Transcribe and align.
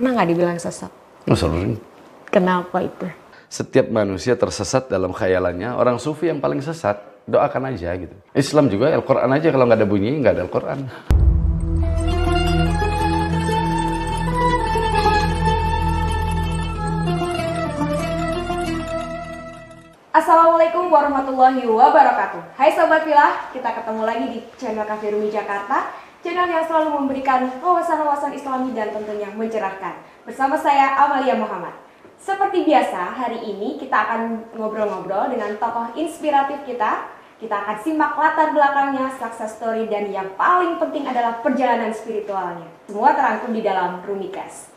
Pernah 0.00 0.16
nggak 0.16 0.32
dibilang 0.32 0.56
sesat? 0.56 0.88
Oh, 1.28 1.36
sering. 1.36 1.76
Kenapa 2.32 2.80
itu? 2.80 3.04
Setiap 3.52 3.92
manusia 3.92 4.32
tersesat 4.32 4.88
dalam 4.88 5.12
khayalannya. 5.12 5.76
Orang 5.76 6.00
sufi 6.00 6.32
yang 6.32 6.40
paling 6.40 6.64
sesat, 6.64 6.96
doakan 7.28 7.68
aja 7.68 7.92
gitu. 8.00 8.16
Islam 8.32 8.72
juga 8.72 8.96
Al-Quran 8.96 9.28
aja 9.28 9.52
kalau 9.52 9.68
nggak 9.68 9.76
ada 9.76 9.84
bunyi 9.84 10.16
nggak 10.24 10.40
ada 10.40 10.42
Al-Quran. 10.48 10.78
Assalamualaikum 20.16 20.88
warahmatullahi 20.88 21.60
wabarakatuh. 21.68 22.56
Hai 22.56 22.72
Sobat 22.72 23.04
Filah, 23.04 23.52
kita 23.52 23.68
ketemu 23.68 24.02
lagi 24.08 24.24
di 24.32 24.38
channel 24.56 24.88
Cafe 24.88 25.12
Rumi 25.12 25.28
Jakarta, 25.28 25.92
channel 26.20 26.48
yang 26.52 26.64
selalu 26.68 27.00
memberikan 27.00 27.48
wawasan-wawasan 27.64 28.36
islami 28.36 28.76
dan 28.76 28.92
tentunya 28.92 29.28
mencerahkan. 29.32 29.96
Bersama 30.28 30.56
saya 30.60 30.96
Amalia 31.00 31.36
Muhammad. 31.36 31.72
Seperti 32.20 32.68
biasa, 32.68 33.16
hari 33.16 33.40
ini 33.48 33.80
kita 33.80 33.96
akan 33.96 34.52
ngobrol-ngobrol 34.52 35.32
dengan 35.32 35.56
tokoh 35.56 35.96
inspiratif 35.96 36.60
kita. 36.68 37.08
Kita 37.40 37.56
akan 37.64 37.76
simak 37.80 38.20
latar 38.20 38.52
belakangnya, 38.52 39.08
success 39.16 39.56
story, 39.56 39.88
dan 39.88 40.12
yang 40.12 40.28
paling 40.36 40.76
penting 40.76 41.08
adalah 41.08 41.40
perjalanan 41.40 41.88
spiritualnya. 41.88 42.68
Semua 42.84 43.16
terangkum 43.16 43.56
di 43.56 43.64
dalam 43.64 44.04
Rumicast. 44.04 44.76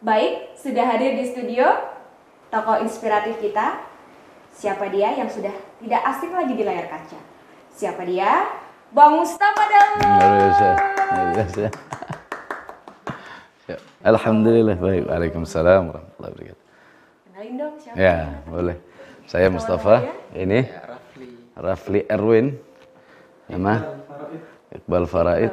Baik, 0.00 0.56
sudah 0.56 0.96
hadir 0.96 1.12
di 1.12 1.28
studio 1.28 1.76
tokoh 2.48 2.80
inspiratif 2.80 3.36
kita. 3.36 3.84
Siapa 4.48 4.88
dia 4.88 5.12
yang 5.12 5.28
sudah 5.28 5.52
tidak 5.76 6.00
asing 6.08 6.32
lagi 6.32 6.56
di 6.56 6.64
layar 6.64 6.88
kaca? 6.88 7.20
Siapa 7.76 8.08
dia? 8.08 8.48
Bang 8.96 9.20
Mustafa 9.20 9.60
Daud. 9.60 10.00
Luar 10.00 10.30
biasa. 10.40 10.68
Luar 11.04 11.28
biasa. 11.36 11.64
Ya. 13.68 13.76
Alhamdulillah 14.00 14.80
baik. 14.80 15.04
Waalaikumsalam 15.04 15.92
warahmatullahi 15.92 16.32
wabarakatuh. 16.32 16.64
Kenalin 17.28 17.54
dong 17.60 17.74
siapa? 17.76 17.96
Ya, 18.00 18.16
boleh. 18.48 18.76
Saya 19.28 19.52
Mustafa. 19.52 20.08
Ini 20.32 20.64
Rafli 21.60 22.08
Erwin. 22.08 22.56
Nama 23.52 24.00
Iqbal 24.72 25.04
Faraid. 25.04 25.52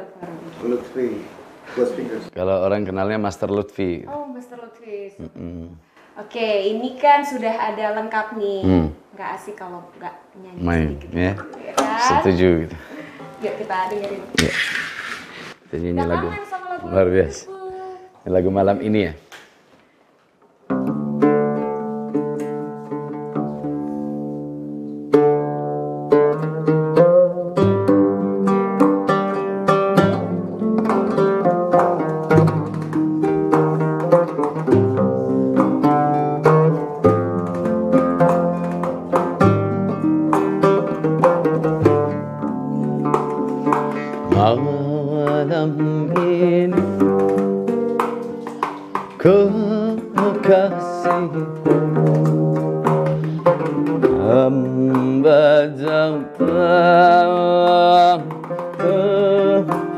Kalau 2.30 2.56
orang 2.60 2.82
kenalnya 2.82 3.16
Master 3.16 3.48
Lutfi. 3.48 4.02
Oh, 4.04 4.26
Mr. 4.28 4.56
Lutfi. 4.56 5.14
Mm, 5.18 5.74
Oke, 6.18 6.42
ini 6.66 6.98
kan 6.98 7.22
sudah 7.22 7.50
ada 7.52 7.94
lengkap 7.94 8.34
nih. 8.34 8.60
Hmm. 8.62 8.88
Nggak 9.14 9.28
asik 9.34 9.54
kalau 9.54 9.86
nggak 9.94 10.14
nyanyi 10.36 10.60
Main, 10.60 10.86
sedikit. 10.92 11.10
ya. 11.10 11.32
Ya 11.62 11.72
kan? 11.74 11.98
Setuju 12.00 12.48
gitu. 12.66 12.76
Yuk 13.38 13.54
kita 13.54 13.76
dengerin. 13.88 14.22
Ya. 14.36 14.52
Kita 15.60 15.74
nyanyi 15.76 15.94
Nggak 15.94 16.08
lagu. 16.08 16.28
kangen 16.28 16.44
sama 16.44 16.66
lagu 16.68 16.84
Luar 16.88 17.06
biasa. 17.08 17.42
Ini 18.18 18.28
lagu 18.28 18.48
malam 18.50 18.76
ini 18.80 18.98
ya. 19.00 19.12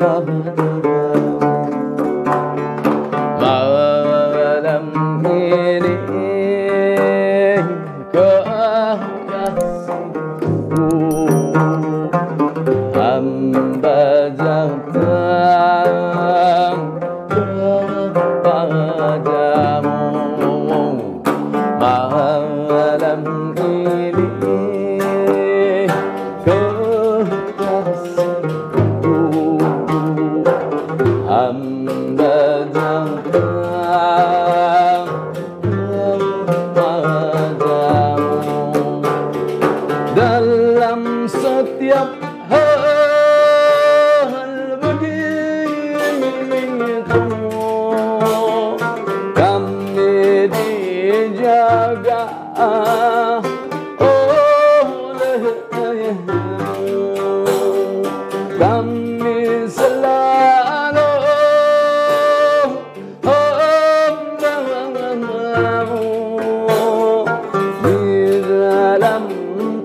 Kepadamu 0.00 0.40
malam 0.56 1.09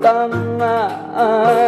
tanah 0.06 1.65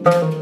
malam 0.00 0.39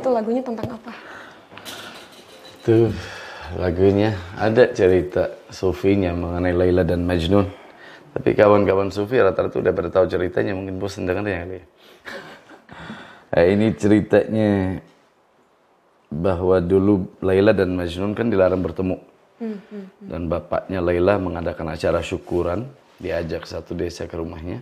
itu 0.00 0.08
lagunya 0.08 0.42
tentang 0.42 0.68
apa? 0.72 0.92
Itu 2.64 2.88
lagunya 3.60 4.16
ada 4.40 4.64
cerita 4.72 5.36
sufinya 5.52 6.16
mengenai 6.16 6.56
Laila 6.56 6.82
dan 6.88 7.04
Majnun. 7.04 7.46
Tapi 8.10 8.34
kawan-kawan 8.34 8.90
sufi 8.90 9.22
rata-rata 9.22 9.62
udah 9.62 9.70
pada 9.70 9.88
tahu 9.92 10.10
ceritanya, 10.10 10.56
mungkin 10.56 10.82
bosan 10.82 11.06
dengarnya 11.06 11.46
kali 11.46 11.56
ya. 11.62 11.64
Nah, 13.30 13.44
ini 13.54 13.66
ceritanya 13.78 14.50
bahwa 16.10 16.58
dulu 16.58 17.06
Laila 17.22 17.54
dan 17.54 17.78
Majnun 17.78 18.18
kan 18.18 18.26
dilarang 18.26 18.64
bertemu. 18.66 18.98
Dan 20.04 20.26
bapaknya 20.28 20.82
Laila 20.82 21.16
mengadakan 21.16 21.72
acara 21.72 22.02
syukuran, 22.02 22.66
diajak 22.98 23.46
satu 23.46 23.72
desa 23.78 24.04
ke 24.10 24.18
rumahnya. 24.18 24.60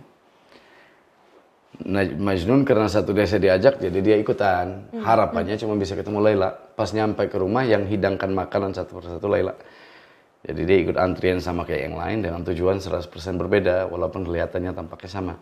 Naj- 1.79 2.17
Majnun 2.17 2.65
karena 2.65 2.89
satu 2.89 3.13
desa 3.13 3.37
diajak 3.37 3.79
jadi 3.79 3.99
dia 4.01 4.15
ikutan. 4.17 4.89
Harapannya 4.99 5.55
cuma 5.55 5.77
bisa 5.77 5.93
ketemu 5.95 6.19
Laila. 6.19 6.49
Pas 6.51 6.89
nyampe 6.91 7.29
ke 7.29 7.37
rumah 7.37 7.63
yang 7.63 7.85
hidangkan 7.85 8.33
makanan 8.33 8.73
satu 8.75 8.99
persatu 8.99 9.29
Laila. 9.29 9.53
Jadi 10.39 10.61
dia 10.65 10.77
ikut 10.81 10.95
antrian 10.95 11.39
sama 11.43 11.67
kayak 11.67 11.91
yang 11.91 11.95
lain 11.99 12.17
dengan 12.25 12.41
tujuan 12.47 12.79
100% 12.79 13.11
berbeda 13.37 13.91
walaupun 13.91 14.25
kelihatannya 14.25 14.71
tampaknya 14.73 15.09
sama. 15.11 15.33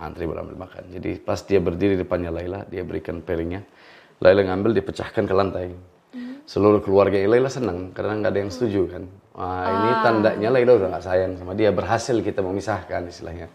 Antri 0.00 0.24
berambil 0.24 0.56
makan. 0.56 0.92
Jadi 0.92 1.20
pas 1.20 1.40
dia 1.44 1.60
berdiri 1.60 1.96
di 1.96 2.04
depannya 2.04 2.32
Laila, 2.32 2.64
dia 2.68 2.84
berikan 2.84 3.20
piringnya. 3.20 3.64
Laila 4.22 4.42
ngambil 4.48 4.80
dipecahkan 4.80 5.24
ke 5.28 5.34
lantai. 5.36 5.68
Seluruh 6.46 6.80
keluarga 6.80 7.20
Laila 7.20 7.50
senang 7.50 7.92
karena 7.92 8.22
nggak 8.22 8.32
ada 8.32 8.40
yang 8.40 8.52
setuju 8.54 8.80
kan. 8.86 9.02
Wah, 9.36 9.66
ini 9.68 9.90
tandanya 10.00 10.48
Laila 10.48 10.72
udah 10.78 10.88
nggak 10.94 11.04
sayang 11.04 11.32
sama 11.36 11.52
dia. 11.52 11.68
Berhasil 11.74 12.16
kita 12.24 12.40
memisahkan 12.40 13.02
istilahnya. 13.10 13.52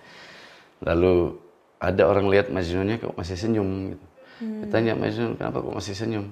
Lalu 0.86 1.40
ada 1.82 2.06
orang 2.06 2.30
lihat 2.30 2.54
Majnunnya 2.54 3.02
kok 3.02 3.18
masih 3.18 3.34
senyum 3.34 3.98
gitu. 3.98 4.06
Ditanya 4.42 4.94
Majnun 4.94 5.34
kenapa 5.34 5.58
kok 5.60 5.74
masih 5.74 5.98
senyum? 5.98 6.26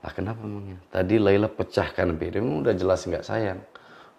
Lah 0.00 0.12
kenapa 0.14 0.40
emangnya? 0.40 0.78
Tadi 0.88 1.18
Laila 1.18 1.50
pecahkan 1.50 2.14
piring 2.14 2.62
udah 2.62 2.72
jelas 2.72 3.02
nggak 3.02 3.26
sayang. 3.26 3.60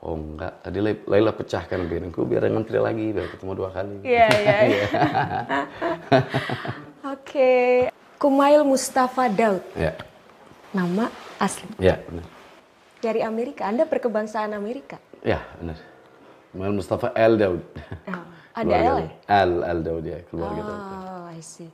Oh 0.01 0.17
enggak, 0.17 0.65
tadi 0.65 0.81
Lai- 0.81 1.05
Laila 1.05 1.29
pecahkan 1.29 1.85
piringku 1.85 2.25
biar 2.25 2.49
ngantri 2.49 2.81
lagi, 2.81 3.13
biar 3.13 3.29
ketemu 3.29 3.51
dua 3.53 3.69
kali. 3.69 4.01
Iya, 4.01 4.27
iya. 4.33 4.57
iya. 4.65 4.85
Oke. 7.13 7.51
Kumail 8.17 8.61
Mustafa 8.61 9.29
Daud. 9.29 9.61
Ya, 9.73 9.97
Nama 10.73 11.09
asli. 11.37 11.65
ya 11.77 11.97
benar. 12.05 12.25
Dari 13.01 13.21
Amerika. 13.21 13.65
Anda 13.65 13.85
berkebangsaan 13.85 14.53
Amerika. 14.53 15.01
Ya 15.21 15.41
benar. 15.57 15.77
Kemudian 16.49 16.75
Mustafa 16.77 17.09
Al 17.13 17.33
Daud. 17.37 17.61
Oh, 18.05 18.25
ada 18.51 18.75
L 18.75 18.97
ya? 18.99 19.09
Al 19.27 19.51
Al 19.63 19.79
Daud 19.81 20.03
ya, 20.03 20.19
keluarga 20.27 20.61
Daud. 20.61 20.81
Oh, 20.81 21.25
I 21.31 21.39
see. 21.39 21.69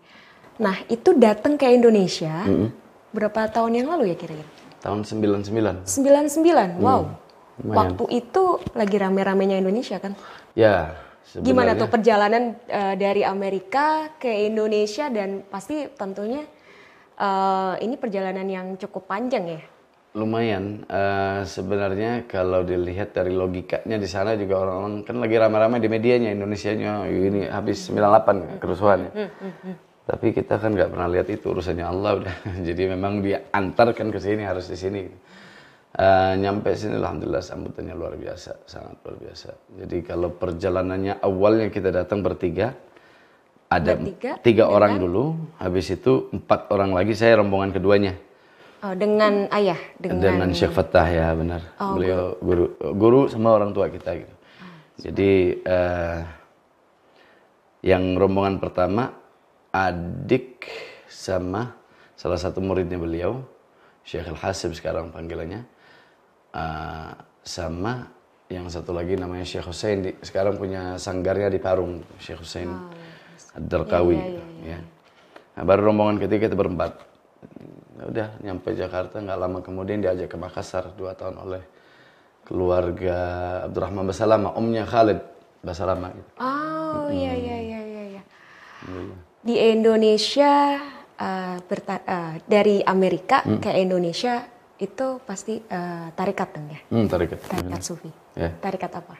Nah, 0.57 0.77
itu 0.87 1.13
datang 1.13 1.53
ke 1.53 1.69
Indonesia 1.69 2.45
berapa 3.09 3.49
tahun 3.49 3.81
yang 3.81 3.87
lalu 3.89 4.13
ya 4.13 4.17
kira-kira? 4.17 4.49
Tahun 4.77 5.01
99. 5.01 5.85
99. 5.85 6.77
Wow. 6.81 7.01
lumayan. 7.57 7.73
Waktu 7.73 8.03
itu 8.13 8.43
lagi 8.73 8.95
rame-ramenya 8.95 9.57
Indonesia 9.57 9.97
kan? 9.97 10.13
Ya, 10.53 10.93
Gimana 11.33 11.73
sebenarnya- 11.73 11.81
tuh 11.81 11.89
perjalanan 11.89 12.43
eh, 12.65 12.93
dari 12.95 13.25
Amerika 13.25 14.13
ke 14.15 14.29
Indonesia 14.45 15.09
dan 15.09 15.41
pasti 15.43 15.89
tentunya 15.91 16.45
eh, 17.17 17.73
ini 17.81 17.97
perjalanan 17.97 18.45
yang 18.45 18.67
cukup 18.77 19.09
panjang 19.09 19.49
ya? 19.49 19.61
Lumayan. 20.17 20.81
Eh, 20.89 21.45
sebenarnya 21.45 22.25
kalau 22.25 22.65
dilihat 22.65 23.13
dari 23.13 23.37
logikanya 23.37 24.01
di 24.01 24.09
sana 24.09 24.33
juga 24.33 24.65
orang-orang 24.65 25.05
kan 25.05 25.21
lagi 25.21 25.35
ramai-ramai 25.37 25.77
di 25.77 25.85
medianya 25.85 26.33
Indonesianya 26.33 27.05
ini 27.05 27.45
habis 27.45 27.85
98 27.93 28.57
kerusuhannya. 28.57 29.11
Tapi 30.07 30.27
kita 30.33 30.57
kan 30.57 30.73
nggak 30.73 30.89
pernah 30.89 31.07
lihat 31.13 31.27
itu 31.29 31.53
urusannya 31.53 31.85
Allah 31.85 32.11
udah. 32.17 32.35
Jadi 32.67 32.83
memang 32.89 33.21
diantarkan 33.21 34.09
ke 34.09 34.17
sini 34.17 34.41
harus 34.41 34.65
di 34.65 34.77
sini. 34.79 35.03
Eh, 35.97 36.33
nyampe 36.37 36.73
sini 36.73 36.97
alhamdulillah 36.97 37.41
sambutannya 37.45 37.93
luar 37.93 38.17
biasa, 38.17 38.65
sangat 38.65 38.97
luar 39.05 39.17
biasa. 39.21 39.49
Jadi 39.85 39.97
kalau 40.01 40.33
perjalanannya 40.33 41.21
awalnya 41.21 41.69
kita 41.69 41.93
datang 41.93 42.25
bertiga, 42.25 42.73
ada 43.67 43.99
Bertiga 43.99 44.39
tiga 44.39 44.65
orang 44.71 44.95
dulu, 44.95 45.35
habis 45.59 45.91
itu 45.91 46.31
empat 46.31 46.71
orang 46.71 46.95
lagi 46.95 47.11
saya 47.17 47.43
rombongan 47.43 47.75
keduanya. 47.75 48.26
Oh, 48.77 48.93
dengan 48.93 49.49
ayah, 49.49 49.79
dengan, 49.97 50.21
Dengan 50.21 50.49
Syekh 50.53 50.73
Fattah 50.73 51.07
ya 51.09 51.33
benar. 51.33 51.61
Beliau 51.81 52.37
guru 52.37 52.65
guru 52.93 53.21
sama 53.25 53.57
orang 53.57 53.73
tua 53.73 53.89
kita 53.89 54.13
gitu. 54.21 54.35
Jadi 54.97 55.61
eh, 55.65 56.19
yang 57.85 58.17
rombongan 58.17 58.61
pertama 58.61 59.13
adik 59.73 60.69
sama 61.09 61.73
salah 62.13 62.37
satu 62.37 62.61
muridnya 62.61 63.01
beliau 63.01 63.41
Syekh 64.05 64.29
Al 64.29 64.37
Hasib 64.37 64.73
sekarang 64.77 65.09
panggilannya 65.09 65.77
Eh, 66.57 67.11
sama 67.45 68.09
yang 68.49 68.65
satu 68.71 68.95
lagi 68.95 69.13
namanya 69.19 69.43
Syekh 69.43 69.69
Hussein 69.69 70.03
di, 70.03 70.11
sekarang 70.23 70.55
punya 70.57 70.97
sanggarnya 70.97 71.51
di 71.51 71.59
Parung 71.61 72.01
Syekh 72.17 72.41
Hussein 72.43 72.71
Ad-Darqawi 73.55 74.19
ya. 74.65 74.79
Nah, 75.53 75.63
baru 75.67 75.91
rombongan 75.91 76.17
ketiga 76.17 76.47
kita 76.49 76.55
berempat 76.57 76.91
Ya 77.37 77.76
udah 77.97 78.27
nyampe 78.45 78.77
Jakarta 78.77 79.17
nggak 79.17 79.39
lama 79.39 79.59
kemudian 79.65 80.03
diajak 80.03 80.29
ke 80.29 80.37
Makassar 80.37 80.93
dua 80.93 81.17
tahun 81.17 81.41
oleh 81.41 81.63
keluarga 82.45 83.17
Abdurrahman 83.65 84.05
Basalama 84.07 84.53
omnya 84.53 84.85
Khalid 84.85 85.19
Basalama 85.65 86.13
gitu. 86.13 86.29
Oh, 86.39 87.09
iya 87.09 87.33
iya 87.33 87.57
iya 87.59 87.79
iya 87.81 88.03
iya. 88.15 88.21
Di 89.41 89.55
Indonesia 89.73 90.79
berta- 91.65 92.05
eh, 92.05 92.33
dari 92.45 92.85
Amerika 92.85 93.41
ke 93.41 93.73
Indonesia 93.75 94.45
itu 94.77 95.17
pasti 95.25 95.57
eh, 95.57 96.07
tarikat 96.13 96.47
dong 96.53 96.69
ya? 96.69 96.79
Hmm, 96.93 97.09
tarikat. 97.09 97.41
Tarikat 97.41 97.81
sufi. 97.81 98.11
Ya. 98.37 98.53
Tarikat 98.61 98.93
apa? 98.93 99.15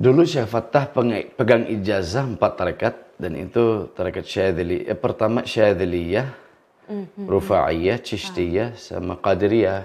Dulu 0.00 0.24
Syekh 0.24 0.48
Fattah 0.48 0.88
pegang 1.36 1.68
ijazah 1.68 2.24
empat 2.24 2.56
tarekat 2.56 2.94
dan 3.20 3.36
itu 3.36 3.92
tarekat 3.92 4.24
Syadzili. 4.24 4.88
Eh, 4.88 4.96
pertama 4.96 5.44
Syadziliyah, 5.44 6.26
Rufa'iyah, 7.16 8.02
Chishtiyah, 8.02 8.74
sama 8.74 9.16
Qadiriyah. 9.22 9.82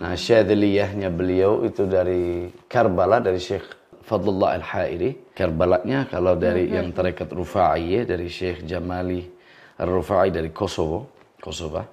Nah 0.00 0.16
Syadziliyahnya 0.16 1.12
beliau 1.12 1.60
itu 1.68 1.84
dari 1.84 2.48
Karbala 2.64 3.20
dari 3.20 3.36
Syekh 3.36 3.68
Fadlullah 4.00 4.56
Al-Hairi. 4.56 5.36
Kerbalanya 5.36 6.08
kalau 6.08 6.34
dari 6.40 6.72
yang 6.72 6.96
tarekat 6.96 7.28
Rufa'iyah 7.28 8.08
dari 8.08 8.32
Syekh 8.32 8.64
Jamali 8.64 9.28
Ar-Rufai 9.80 10.32
dari 10.32 10.48
Kosovo, 10.52 11.12
Kosova. 11.36 11.84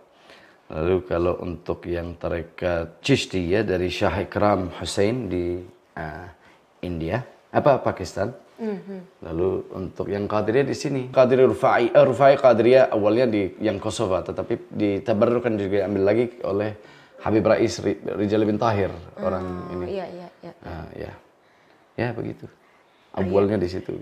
Lalu 0.68 1.08
kalau 1.08 1.40
untuk 1.44 1.88
yang 1.88 2.20
tarekat 2.20 3.00
Chishtiyah 3.00 3.64
dari 3.64 3.88
Syah 3.88 4.28
Ikram 4.28 4.72
Hussein 4.80 5.32
di 5.32 5.64
ah, 5.96 6.28
India, 6.84 7.24
apa 7.52 7.80
Pakistan. 7.80 8.47
Lalu 9.22 9.50
untuk 9.72 10.10
yang 10.10 10.26
Qadiriyah 10.26 10.66
di 10.66 10.74
sini, 10.74 11.02
Qadiriyah 11.14 11.50
Rufai, 11.50 11.94
eh, 11.94 12.06
Rufai 12.06 12.34
Qadiriyah 12.36 12.90
awalnya 12.90 13.30
di 13.30 13.54
yang 13.62 13.78
Kosova, 13.78 14.26
tetapi 14.26 14.74
ditabarrukan 14.74 15.54
juga 15.56 15.86
ambil 15.86 16.04
lagi 16.04 16.26
oleh 16.42 16.74
Habib 17.22 17.46
Rais 17.46 17.74
Ri- 17.82 18.02
Rijal 18.18 18.46
bin 18.46 18.58
Tahir 18.58 18.90
orang 19.18 19.46
ini. 19.74 19.86
Iya, 19.94 20.06
iya, 20.10 20.28
iya. 20.42 20.52
Ah, 20.62 20.86
ya, 20.94 21.12
ya 21.96 22.08
begitu. 22.14 22.46
Awalnya 23.14 23.58
di 23.58 23.70
situ. 23.70 23.94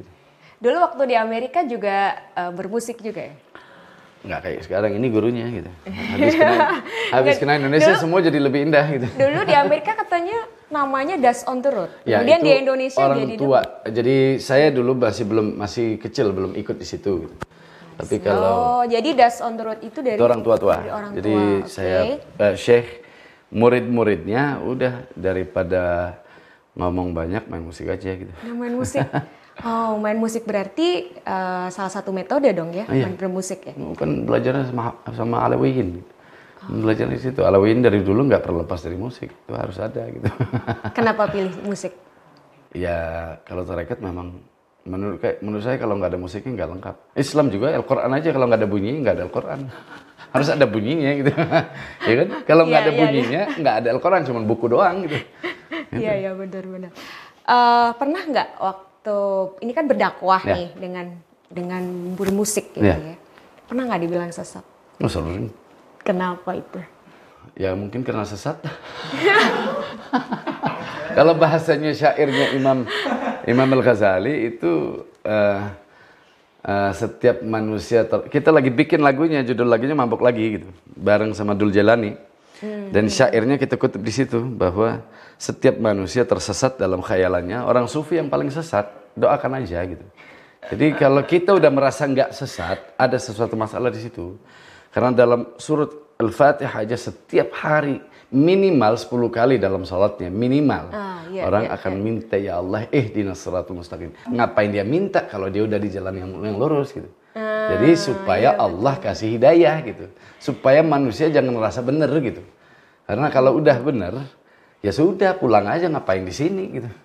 Dulu 0.56 0.78
waktu 0.80 1.04
di 1.08 1.16
Amerika 1.16 1.64
juga 1.64 2.16
eh, 2.32 2.52
bermusik 2.52 3.00
juga 3.00 3.28
ya? 3.32 3.36
Nggak 4.26 4.40
kayak 4.42 4.60
sekarang 4.66 4.92
ini 4.98 5.08
gurunya 5.14 5.46
gitu. 5.54 5.70
Habis 5.86 6.34
kena, 6.34 6.58
habis 7.16 7.36
kena 7.38 7.54
Indonesia 7.56 7.94
semua 7.94 8.20
jadi 8.20 8.40
lebih 8.42 8.66
indah 8.66 8.86
gitu. 8.90 9.06
Dulu 9.06 9.40
di 9.46 9.54
Amerika 9.54 9.94
katanya 9.94 10.50
namanya 10.68 11.16
Das 11.16 11.46
on 11.46 11.60
the 11.60 11.70
Road. 11.70 11.92
Ya, 12.04 12.20
Kemudian 12.20 12.40
di 12.40 12.52
Indonesia 12.58 13.00
orang 13.00 13.20
jadi 13.22 13.36
tua. 13.36 13.62
Jadi 13.84 14.18
saya 14.38 14.68
dulu 14.70 14.92
masih 14.96 15.24
belum 15.24 15.48
masih 15.56 15.88
kecil 15.98 16.30
belum 16.30 16.54
ikut 16.54 16.76
di 16.76 16.84
situ. 16.84 17.14
Gitu. 17.24 17.36
Tapi 17.96 18.16
kalau 18.20 18.56
Oh, 18.76 18.84
jadi 18.84 19.10
Das 19.14 19.40
on 19.40 19.56
the 19.56 19.64
Road 19.64 19.80
itu 19.80 20.00
dari 20.00 20.18
itu 20.18 20.24
orang 20.24 20.42
tua 20.42 20.56
tua. 20.56 20.76
dari 20.76 20.92
orang 20.92 21.12
Jadi 21.14 21.34
tua, 21.34 21.70
saya 21.70 21.98
oke. 22.04 22.44
eh, 22.44 22.56
syekh 22.56 22.88
murid-muridnya 23.50 24.44
udah 24.62 24.94
daripada 25.14 25.84
ngomong 26.74 27.12
banyak 27.12 27.48
main 27.48 27.64
musik 27.64 27.88
aja 27.88 28.12
gitu. 28.12 28.34
Nah, 28.36 28.54
main 28.54 28.76
musik. 28.76 29.06
Oh, 29.64 29.96
main 29.96 30.20
musik 30.20 30.44
berarti 30.44 30.90
eh, 31.16 31.68
salah 31.70 31.88
satu 31.88 32.12
metode 32.12 32.52
dong 32.52 32.70
ya, 32.70 32.84
Iya. 32.86 33.08
main 33.08 33.16
bermusik 33.16 33.64
ya. 33.64 33.74
Kan 33.96 34.28
belajarnya 34.28 34.68
sama 34.68 34.84
sama 35.10 35.38
Alawiyin. 35.42 35.88
Gitu. 35.96 36.12
Belajar 36.68 37.08
di 37.08 37.20
situ. 37.20 37.42
Alawiyin 37.42 37.80
dari 37.80 38.02
dulu 38.02 38.26
nggak 38.26 38.42
pernah 38.42 38.64
lepas 38.64 38.82
dari 38.82 38.96
musik. 38.96 39.30
Itu 39.30 39.54
harus 39.54 39.78
ada 39.78 40.02
gitu. 40.08 40.28
Kenapa 40.98 41.30
pilih 41.30 41.54
musik? 41.64 41.94
ya 42.76 43.00
kalau 43.48 43.64
tarekat 43.64 44.04
memang 44.04 44.36
menurut 44.84 45.24
kayak 45.24 45.40
menurut 45.40 45.64
saya 45.64 45.80
kalau 45.80 45.96
nggak 45.96 46.12
ada 46.12 46.20
musiknya 46.20 46.52
nggak 46.60 46.70
lengkap. 46.76 46.96
Islam 47.16 47.48
juga 47.48 47.72
Al-Quran 47.72 48.12
aja 48.12 48.30
kalau 48.36 48.46
nggak 48.46 48.60
ada 48.60 48.70
bunyinya 48.70 49.00
nggak 49.02 49.16
ada 49.16 49.24
Al-Quran. 49.24 49.60
Harus 50.36 50.50
ada 50.52 50.66
bunyinya 50.68 51.12
gitu. 51.16 51.32
ya 52.12 52.14
kan? 52.20 52.28
Kalau 52.44 52.64
nggak 52.68 52.82
Iya, 52.82 52.86
ada 52.86 52.92
iya, 52.92 53.00
bunyinya 53.00 53.42
nggak 53.56 53.76
ada 53.80 53.88
Al-Quran 53.96 54.22
cuma 54.28 54.40
buku 54.44 54.66
doang 54.68 54.96
gitu. 55.08 55.18
Iya, 55.96 56.12
iya 56.20 56.32
benar-benar. 56.36 56.92
Eh, 57.46 57.90
pernah 57.96 58.22
nggak 58.28 58.50
waktu 58.60 59.18
ini 59.64 59.72
kan 59.72 59.86
berdakwah 59.88 60.42
Ya. 60.44 60.56
nih 60.60 60.68
dengan 60.76 61.06
dengan 61.48 61.84
bermusik 62.20 62.76
gitu 62.76 62.84
Ya. 62.84 63.00
ya. 63.00 63.16
Pernah 63.66 63.88
nggak 63.88 64.02
dibilang 64.04 64.30
sesat? 64.30 64.66
Oh, 65.00 65.08
sering. 65.08 65.48
Kenapa 66.06 66.54
itu? 66.54 66.78
Ya 67.58 67.74
mungkin 67.74 68.06
karena 68.06 68.22
sesat. 68.22 68.62
Kalau 71.18 71.34
bahasanya 71.34 71.98
syairnya 71.98 72.54
Imam 72.54 72.86
Imam 73.50 73.70
Al 73.74 73.82
Ghazali 73.82 74.54
itu 74.54 75.02
eh, 75.26 75.62
eh, 76.62 76.92
setiap 76.94 77.42
manusia 77.42 78.06
ter- 78.06 78.30
kita 78.30 78.54
lagi 78.54 78.70
bikin 78.70 79.02
lagunya 79.02 79.42
judul 79.42 79.66
lagunya 79.66 79.98
mabuk 79.98 80.22
lagi 80.22 80.62
gitu 80.62 80.70
bareng 80.94 81.34
sama 81.34 81.58
Dul 81.58 81.72
Jalani 81.72 82.14
dan 82.92 83.12
syairnya 83.12 83.60
kita 83.60 83.76
kutip 83.76 84.00
di 84.00 84.12
situ 84.12 84.40
bahwa 84.44 85.04
setiap 85.36 85.76
manusia 85.80 86.24
tersesat 86.24 86.80
dalam 86.80 87.04
khayalannya 87.04 87.64
orang 87.64 87.88
sufi 87.92 88.16
yang 88.16 88.32
paling 88.32 88.48
sesat 88.48 88.88
doakan 89.16 89.64
aja 89.64 89.84
gitu. 89.84 90.06
Jadi 90.66 90.98
kalau 90.98 91.22
kita 91.22 91.54
udah 91.54 91.70
merasa 91.70 92.08
nggak 92.08 92.34
sesat 92.34 92.80
ada 92.96 93.18
sesuatu 93.20 93.54
masalah 93.54 93.94
di 93.94 94.02
situ 94.02 94.40
karena 94.96 95.12
dalam 95.12 95.52
surat 95.60 95.92
Al-Fatihah 96.16 96.88
aja 96.88 96.96
setiap 96.96 97.52
hari 97.60 98.00
minimal 98.32 98.96
10 98.96 99.12
kali 99.28 99.56
dalam 99.60 99.84
sholatnya 99.84 100.32
minimal. 100.32 100.96
Ah, 100.96 101.20
iya, 101.28 101.44
orang 101.44 101.68
iya, 101.68 101.76
akan 101.76 101.94
minta 102.00 102.40
ya 102.40 102.64
Allah 102.64 102.88
eh 102.88 103.12
siratul 103.12 103.84
mustaqim. 103.84 104.16
Ngapain 104.32 104.72
dia 104.72 104.88
minta 104.88 105.28
kalau 105.28 105.52
dia 105.52 105.68
udah 105.68 105.76
di 105.76 105.92
jalan 105.92 106.16
yang, 106.16 106.32
yang 106.40 106.56
lurus 106.56 106.96
gitu? 106.96 107.12
Ah, 107.36 107.76
jadi 107.76 107.92
supaya 108.00 108.56
iya, 108.56 108.64
Allah 108.64 108.96
kasih 108.96 109.36
hidayah 109.36 109.84
gitu. 109.84 110.08
Supaya 110.40 110.80
manusia 110.80 111.28
jangan 111.28 111.52
merasa 111.52 111.84
benar 111.84 112.08
gitu. 112.24 112.40
Karena 113.04 113.28
kalau 113.28 113.60
udah 113.60 113.76
benar 113.84 114.16
ya 114.80 114.96
sudah 114.96 115.36
pulang 115.36 115.68
aja 115.68 115.92
ngapain 115.92 116.24
di 116.24 116.32
sini 116.32 116.64
gitu? 116.72 116.88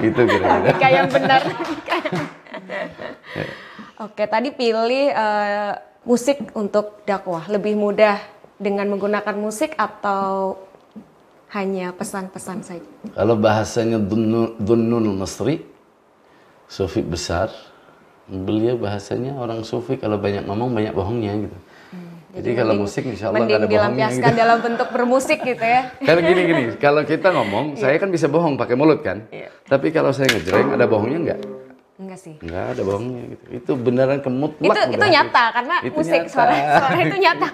Gitu 0.00 0.16
kira-kira. 0.16 0.72
Kayak 0.80 0.94
yang 0.96 1.10
benar. 1.12 1.40
Oke, 4.00 4.24
tadi 4.24 4.48
pilih 4.56 5.12
eh, 5.12 5.72
musik 6.04 6.40
untuk 6.56 7.04
dakwah. 7.04 7.44
Lebih 7.48 7.76
mudah 7.76 8.20
dengan 8.60 8.88
menggunakan 8.88 9.36
musik 9.36 9.76
atau 9.76 10.56
hanya 11.50 11.90
pesan-pesan 11.96 12.58
saja? 12.62 12.90
Kalau 13.16 13.34
bahasanya 13.34 13.98
Dhunnun 13.98 15.06
Masri, 15.18 15.66
sufi 16.70 17.02
besar, 17.02 17.50
beliau 18.30 18.78
bahasanya 18.78 19.34
orang 19.34 19.66
sufi 19.66 19.98
kalau 19.98 20.16
banyak 20.16 20.46
ngomong 20.46 20.70
banyak 20.70 20.94
bohongnya 20.94 21.34
gitu. 21.48 21.58
jadi, 22.30 22.62
kalau 22.62 22.78
mending- 22.78 22.86
musik 22.86 23.02
insya 23.10 23.34
Allah 23.34 23.42
ada 23.42 23.66
bohongnya 23.66 24.06
gitu. 24.14 24.30
dalam 24.38 24.58
bentuk 24.62 24.88
bermusik 24.94 25.42
gitu 25.42 25.64
ya. 25.66 25.90
Karena 26.06 26.22
gini 26.22 26.40
gini, 26.46 26.62
kalau 26.78 27.02
kita 27.02 27.34
ngomong, 27.34 27.74
saya 27.82 27.98
kan 27.98 28.06
bisa 28.14 28.30
bohong 28.30 28.54
pakai 28.54 28.78
mulut 28.78 29.02
kan. 29.02 29.26
Iya. 29.34 29.50
Tapi 29.66 29.90
kalau 29.90 30.14
saya 30.14 30.30
ngejreng 30.30 30.78
ada 30.78 30.86
bohongnya 30.86 31.18
nggak? 31.26 31.59
Enggak 32.00 32.16
sih. 32.16 32.34
Nggak 32.40 32.64
ada 32.72 32.80
bohongnya 32.80 33.22
gitu. 33.28 33.44
Itu 33.52 33.70
beneran 33.76 34.18
kemutlak. 34.24 34.72
Itu 34.72 34.80
itu 34.88 34.96
udah. 34.96 35.10
nyata 35.12 35.44
karena 35.52 35.76
Itu 35.84 35.96
musik 36.00 36.20
nyata. 36.24 36.32
suara 36.32 36.54
suara 36.56 36.98
itu 36.98 37.16
nyata. 37.20 37.48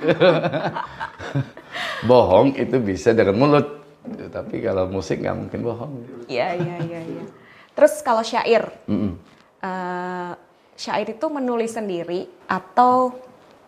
Bohong 2.08 2.48
itu 2.54 2.76
bisa 2.78 3.10
dengan 3.10 3.36
mulut. 3.36 3.66
Tapi 4.06 4.62
kalau 4.62 4.86
musik 4.86 5.18
nggak 5.18 5.34
mungkin 5.34 5.60
bohong. 5.60 5.92
Iya 6.30 6.54
iya 6.54 6.76
iya 6.78 7.00
iya. 7.02 7.24
Terus 7.74 7.98
kalau 8.00 8.22
syair, 8.22 8.70
Mm-mm. 8.86 9.18
eh, 9.60 10.32
syair 10.72 11.08
itu 11.10 11.26
menulis 11.26 11.74
sendiri 11.74 12.30
atau 12.46 13.18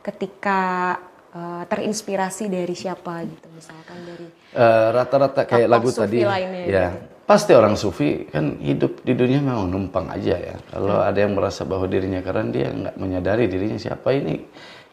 ketika 0.01 0.95
eh, 1.35 1.63
terinspirasi 1.67 2.47
dari 2.47 2.73
siapa 2.73 3.27
gitu, 3.27 3.51
misalkan 3.51 3.99
dari 4.07 4.27
Eh, 4.49 4.87
rata-rata 4.95 5.45
kayak 5.45 5.69
Tokoh 5.69 5.75
lagu 5.75 5.89
tadi 5.93 6.19
lainnya 6.25 6.63
ya 6.65 6.87
gitu. 6.89 7.18
Pasti 7.29 7.53
orang 7.53 7.77
sufi 7.77 8.25
kan 8.33 8.57
hidup 8.57 9.05
di 9.05 9.13
dunia 9.13 9.45
memang 9.45 9.69
numpang 9.69 10.09
aja 10.09 10.33
ya. 10.41 10.57
Kalau 10.73 11.05
ada 11.05 11.19
yang 11.21 11.37
merasa 11.37 11.69
bahwa 11.69 11.85
dirinya 11.85 12.25
keren 12.25 12.49
dia 12.49 12.73
nggak 12.73 12.97
menyadari 12.97 13.45
dirinya 13.53 13.77
siapa. 13.77 14.17
Ini 14.17 14.41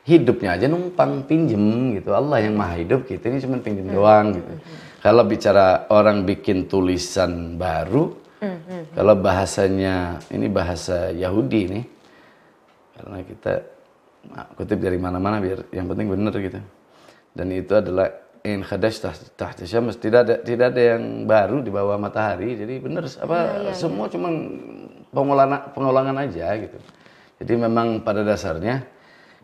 hidupnya 0.03 0.59
aja 0.59 0.67
numpang 0.67 1.23
pinjem 1.23 1.95
gitu. 1.95 2.11
Allah 2.11 2.43
yang 2.43 2.59
maha 2.59 2.75
hidup 2.75 3.07
kita 3.07 3.31
ini 3.31 3.39
cuma 3.39 3.63
pinjem 3.63 3.87
doang 3.87 4.35
gitu. 4.35 4.51
Kalau 4.99 5.23
bicara 5.23 5.87
orang 5.87 6.27
bikin 6.27 6.67
tulisan 6.67 7.55
baru 7.55 8.11
kalau 8.91 9.15
bahasanya 9.15 10.19
ini 10.27 10.51
bahasa 10.51 11.15
Yahudi 11.15 11.61
nih 11.71 11.85
karena 12.99 13.17
kita 13.23 13.53
kutip 14.59 14.77
dari 14.83 14.99
mana-mana 14.99 15.39
biar 15.39 15.71
yang 15.71 15.87
penting 15.87 16.11
benar 16.11 16.35
gitu. 16.35 16.59
Dan 17.31 17.47
itu 17.55 17.71
adalah 17.71 18.11
in 18.45 18.61
khadash 18.61 19.01
taht- 19.01 19.33
tahta 19.33 19.65
syams 19.65 19.97
tidak 19.97 20.29
ada 20.29 20.35
tidak 20.45 20.77
ada 20.77 20.81
yang 20.95 21.25
baru 21.25 21.65
di 21.65 21.73
bawah 21.73 21.97
matahari. 21.97 22.53
Jadi 22.53 22.77
benar 22.77 23.09
apa 23.09 23.37
semua 23.73 24.05
cuman 24.05 24.33
pengulangan 25.09 25.73
pengulangan 25.73 26.15
aja 26.21 26.53
gitu. 26.61 26.77
Jadi 27.41 27.53
memang 27.57 28.05
pada 28.05 28.21
dasarnya 28.21 28.85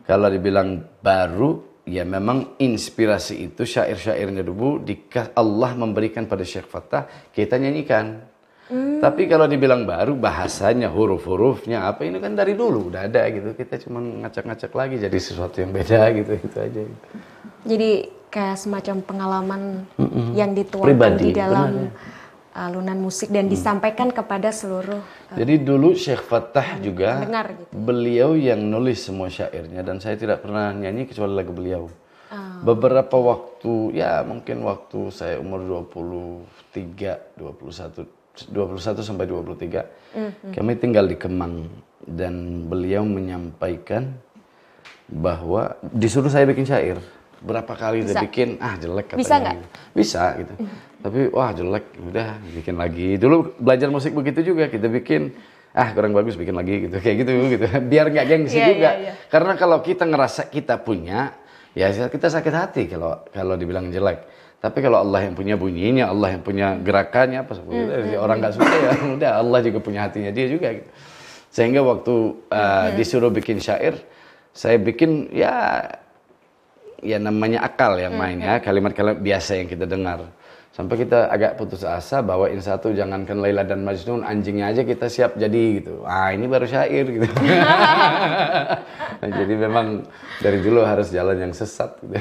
kalau 0.06 0.30
dibilang 0.30 0.80
baru 1.02 1.82
ya 1.82 2.06
memang 2.06 2.54
inspirasi 2.62 3.50
itu 3.50 3.66
syair-syairnya 3.66 4.46
dulu 4.46 4.78
dikah 4.80 5.34
Allah 5.34 5.74
memberikan 5.74 6.30
pada 6.30 6.46
Syekh 6.46 6.70
Fattah 6.70 7.10
kita 7.34 7.58
nyanyikan. 7.58 8.30
Tapi 8.72 9.28
kalau 9.28 9.44
dibilang 9.44 9.84
baru 9.84 10.16
bahasanya 10.16 10.88
huruf-hurufnya 10.88 11.84
apa 11.84 12.08
ini 12.08 12.16
kan 12.16 12.32
dari 12.32 12.56
dulu 12.56 12.88
udah 12.88 13.04
ada 13.04 13.28
gitu. 13.28 13.52
Kita 13.52 13.76
cuma 13.84 14.00
ngacak-ngacak 14.00 14.72
lagi 14.72 14.96
jadi 14.96 15.18
sesuatu 15.20 15.60
yang 15.60 15.76
beda 15.76 16.08
gitu 16.16 16.32
itu 16.40 16.56
aja. 16.56 16.80
Gitu. 16.80 16.96
jadi 17.68 17.90
kayak 18.32 18.56
semacam 18.56 18.96
pengalaman 19.04 19.62
yang 20.32 20.56
dituangkan 20.56 20.96
Pribadi, 20.96 21.28
di 21.28 21.36
dalam 21.36 21.92
benar, 21.92 21.92
ya. 22.56 22.64
alunan 22.72 22.98
musik 23.04 23.28
dan 23.28 23.44
disampaikan 23.52 24.08
kepada 24.08 24.48
seluruh 24.48 25.04
Jadi 25.36 25.60
dulu 25.60 25.92
Syekh 25.92 26.24
Fattah 26.24 26.80
juga 26.80 27.20
pendengar 27.20 27.52
gitu. 27.52 27.72
beliau 27.76 28.32
yang 28.32 28.64
nulis 28.64 29.04
semua 29.04 29.28
syairnya 29.28 29.84
dan 29.84 30.00
saya 30.00 30.16
tidak 30.16 30.40
pernah 30.40 30.72
nyanyi 30.72 31.04
kecuali 31.04 31.32
lagu 31.36 31.52
beliau. 31.52 31.92
Beberapa 32.64 33.18
waktu 33.20 34.00
ya 34.00 34.24
mungkin 34.24 34.64
waktu 34.64 35.12
saya 35.12 35.36
umur 35.36 35.84
23, 35.92 37.36
21 37.36 38.08
21 38.48 39.04
sampai 39.04 39.28
23 39.28 40.56
kami 40.56 40.72
tinggal 40.80 41.04
di 41.04 41.20
Kemang 41.20 41.68
dan 42.08 42.64
beliau 42.72 43.04
menyampaikan 43.04 44.16
bahwa 45.12 45.76
disuruh 45.92 46.32
saya 46.32 46.48
bikin 46.48 46.64
syair. 46.64 46.96
Berapa 47.42 47.72
kali 47.74 48.06
udah 48.06 48.14
Bisa. 48.14 48.24
bikin 48.24 48.48
ah 48.62 48.74
jelek 48.78 49.06
katanya. 49.12 49.20
Bisa 49.20 49.34
nggak? 49.38 49.56
Bisa 49.92 50.22
gitu. 50.38 50.52
Tapi 51.02 51.20
wah 51.34 51.50
jelek, 51.50 51.84
udah 51.98 52.28
bikin 52.54 52.74
lagi. 52.78 53.08
Dulu 53.18 53.58
belajar 53.58 53.90
musik 53.90 54.14
begitu 54.14 54.54
juga 54.54 54.70
kita 54.70 54.86
bikin 54.86 55.34
ah 55.72 55.88
kurang 55.96 56.12
bagus 56.12 56.36
bikin 56.36 56.52
lagi 56.52 56.84
gitu 56.88 57.00
kayak 57.00 57.16
gitu 57.24 57.32
gitu 57.48 57.64
biar 57.92 58.12
nggak 58.12 58.26
gengsi 58.28 58.60
Iya, 58.60 58.66
juga 58.76 58.90
iya, 58.92 59.00
iya. 59.08 59.12
karena 59.32 59.56
kalau 59.56 59.80
kita 59.80 60.04
ngerasa 60.04 60.52
kita 60.52 60.76
punya 60.84 61.32
ya 61.72 61.88
kita 62.12 62.28
sakit 62.28 62.52
hati 62.52 62.82
kalau 62.92 63.24
kalau 63.32 63.56
dibilang 63.56 63.88
jelek 63.88 64.20
tapi 64.60 64.84
kalau 64.84 65.00
Allah 65.00 65.24
yang 65.24 65.32
punya 65.32 65.56
bunyinya 65.56 66.12
Allah 66.12 66.36
yang 66.36 66.44
punya 66.44 66.76
gerakannya 66.76 67.48
apa 67.48 67.56
seperti 67.56 67.88
itu 67.88 68.20
orang 68.20 68.36
nggak 68.44 68.52
suka 68.52 68.68
ya 68.68 68.92
udah 69.16 69.30
Allah 69.40 69.58
juga 69.64 69.78
punya 69.80 70.00
hatinya 70.04 70.28
dia 70.28 70.46
juga 70.52 70.76
gitu 70.76 70.90
sehingga 71.48 71.80
waktu 71.80 72.14
uh, 72.52 72.88
disuruh 72.92 73.32
bikin 73.32 73.56
syair 73.56 73.96
saya 74.52 74.76
bikin 74.76 75.32
ya 75.32 75.80
ya 77.02 77.18
namanya 77.18 77.66
akal 77.66 77.98
yang 77.98 78.14
main 78.14 78.38
ya. 78.38 78.62
Kalimat-kalimat 78.62 79.18
biasa 79.18 79.58
yang 79.58 79.68
kita 79.68 79.84
dengar. 79.84 80.30
Sampai 80.72 81.04
kita 81.04 81.28
agak 81.28 81.60
putus 81.60 81.84
asa 81.84 82.24
bawain 82.24 82.56
satu 82.56 82.96
jangankan 82.96 83.44
Laila 83.44 83.60
dan 83.60 83.84
Majnun 83.84 84.24
anjingnya 84.24 84.72
aja 84.72 84.88
kita 84.88 85.04
siap 85.12 85.36
jadi 85.36 85.84
gitu. 85.84 86.00
Ah 86.08 86.32
ini 86.32 86.48
baru 86.48 86.64
syair 86.64 87.04
gitu. 87.10 87.26
Nah, 89.22 89.30
jadi 89.30 89.54
memang 89.54 90.02
dari 90.42 90.58
dulu 90.58 90.82
harus 90.82 91.14
jalan 91.14 91.38
yang 91.38 91.54
sesat 91.54 91.94
gitu. 92.02 92.18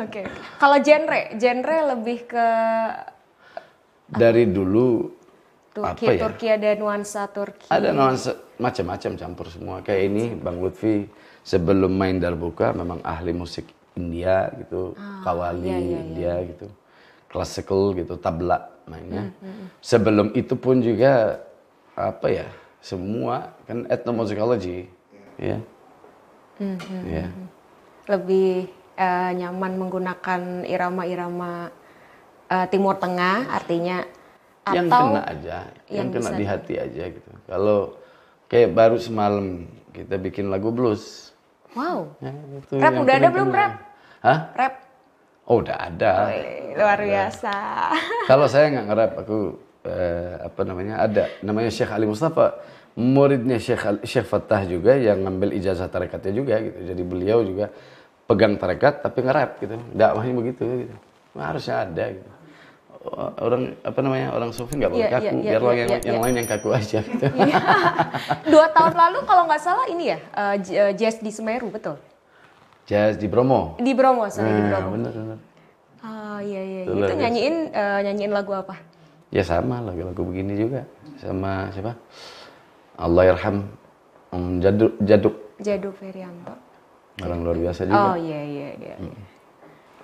Oke. 0.00 0.24
Kalau 0.56 0.80
genre, 0.80 1.36
genre 1.36 1.78
lebih 1.92 2.24
ke 2.24 2.48
dari 4.08 4.48
dulu 4.48 5.12
Turki, 5.76 6.06
apa 6.08 6.12
ya? 6.16 6.20
Turki 6.24 6.46
ada 6.48 6.68
nuansa 6.80 7.28
Turki. 7.28 7.68
ada 7.68 7.92
nuansa 7.92 8.56
macam-macam 8.56 9.10
campur 9.20 9.46
semua. 9.52 9.84
Kayak 9.84 10.02
ini 10.08 10.24
Bang 10.32 10.64
Lutfi 10.64 11.04
sebelum 11.48 11.96
main 11.96 12.20
Darbuka 12.20 12.76
memang 12.76 13.00
ahli 13.00 13.32
musik 13.32 13.72
India 13.96 14.52
gitu 14.60 14.92
kawali 15.24 15.64
iya, 15.64 15.78
iya, 15.80 15.98
India 16.04 16.32
gitu. 16.44 16.68
Classical 17.32 17.96
gitu 17.96 18.20
tabla 18.20 18.68
mainnya. 18.84 19.32
Sebelum 19.80 20.36
itu 20.36 20.52
pun 20.60 20.84
juga 20.84 21.40
apa 21.96 22.28
ya 22.28 22.46
semua 22.84 23.56
kan 23.64 23.88
ethnomusicology 23.88 24.92
ya. 25.40 25.56
Ya. 27.08 27.26
Lebih 28.08 28.68
eh, 28.96 29.30
nyaman 29.40 29.72
menggunakan 29.80 30.68
irama-irama 30.68 31.72
eh, 32.48 32.66
Timur 32.68 32.96
Tengah, 33.00 33.48
artinya 33.48 34.04
yang 34.68 34.88
atau 34.92 35.16
kena 35.16 35.22
aja 35.24 35.58
yang, 35.88 35.96
yang 35.96 36.08
kena 36.12 36.30
di 36.36 36.44
hati 36.44 36.74
aja 36.76 37.04
gitu. 37.08 37.30
Kalau 37.48 37.96
kayak 38.52 38.72
baru 38.76 38.96
semalam 39.00 39.64
kita 39.96 40.20
bikin 40.20 40.52
lagu 40.52 40.68
blues 40.68 41.32
wow, 41.76 41.98
ya, 42.22 42.32
itu 42.32 42.74
Rap 42.80 42.92
udah 43.00 43.14
ada 43.18 43.28
belum, 43.28 43.48
rap? 43.52 43.72
Hah? 44.24 44.38
rap. 44.56 44.74
Oh 45.48 45.64
udah 45.64 45.76
ada. 45.80 46.28
Wih, 46.28 46.76
luar 46.76 47.00
biasa. 47.00 47.54
Kalau 48.30 48.44
saya 48.44 48.68
nggak 48.68 48.86
nge-rap, 48.88 49.12
aku 49.24 49.38
eh, 49.88 50.34
apa 50.44 50.60
namanya 50.68 50.94
ada 51.00 51.24
namanya 51.40 51.72
Syekh 51.72 51.88
Ali 51.88 52.04
Mustafa, 52.04 52.60
muridnya 53.00 53.56
Syekh 53.56 54.04
Syekh 54.04 54.28
Fattah 54.28 54.68
juga 54.68 54.92
yang 54.96 55.24
ngambil 55.24 55.56
ijazah 55.56 55.88
tarekatnya 55.88 56.32
juga 56.36 56.60
gitu. 56.60 56.78
Jadi 56.92 57.02
beliau 57.02 57.40
juga 57.40 57.72
pegang 58.28 58.60
tarekat 58.60 59.00
tapi 59.00 59.24
nge-rap 59.24 59.50
gitu. 59.64 59.76
Dakwahnya 59.96 60.34
begitu 60.36 60.64
gitu. 60.84 60.94
Nah, 61.32 61.44
harusnya 61.48 61.88
ada 61.88 62.04
gitu. 62.12 62.28
Orang 63.38 63.78
apa 63.86 63.98
namanya 64.02 64.34
orang 64.34 64.50
sufi 64.50 64.74
nggak 64.74 64.90
boleh 64.90 65.06
Iya, 65.06 65.14
kaku, 65.14 65.22
iya, 65.24 65.30
iya, 65.30 65.50
biarlah 65.54 65.70
iya, 65.72 65.78
yang, 65.78 65.88
iya, 65.88 65.98
yang 66.02 66.16
iya. 66.18 66.24
lain 66.26 66.34
yang 66.34 66.48
kaku 66.50 66.68
aja 66.74 66.98
gitu. 66.98 67.26
Dua 68.52 68.66
tahun 68.68 68.94
lalu 68.98 69.18
kalau 69.22 69.42
nggak 69.46 69.62
salah 69.62 69.86
ini 69.86 70.04
ya, 70.10 70.18
eh, 70.18 70.92
jazz 70.92 71.22
di 71.22 71.30
Semeru, 71.30 71.70
betul? 71.70 71.94
Jazz 72.84 73.14
di 73.14 73.30
Bromo. 73.30 73.78
Di 73.78 73.94
Bromo, 73.94 74.26
sorry 74.26 74.50
di 74.50 74.62
Nah, 74.66 74.82
Bromo. 74.82 74.88
bener 74.98 75.12
bener. 75.14 75.38
Ah 75.98 76.38
iya 76.40 76.58
iya, 76.60 76.80
Itu 76.84 76.92
itu 76.92 77.04
biasa. 77.06 77.14
nyanyiin 77.16 77.56
eh, 77.70 78.00
nyanyiin 78.02 78.32
lagu 78.32 78.52
apa? 78.52 78.74
Ya 79.30 79.42
sama 79.42 79.78
lagu-lagu 79.78 80.22
begini 80.24 80.58
juga 80.58 80.82
sama 81.16 81.70
siapa? 81.70 81.94
Allah 82.98 83.30
yarham 83.30 83.62
Om 84.28 84.58
Jaduk 84.58 84.92
Jaduk 85.00 85.34
Jadu 85.58 85.90
Ferianto. 85.92 86.54
orang 87.18 87.40
luar 87.42 87.56
biasa 87.56 87.82
juga. 87.82 87.98
Oh 88.04 88.16
iya 88.16 88.40
iya 88.42 88.68
iya. 88.76 88.94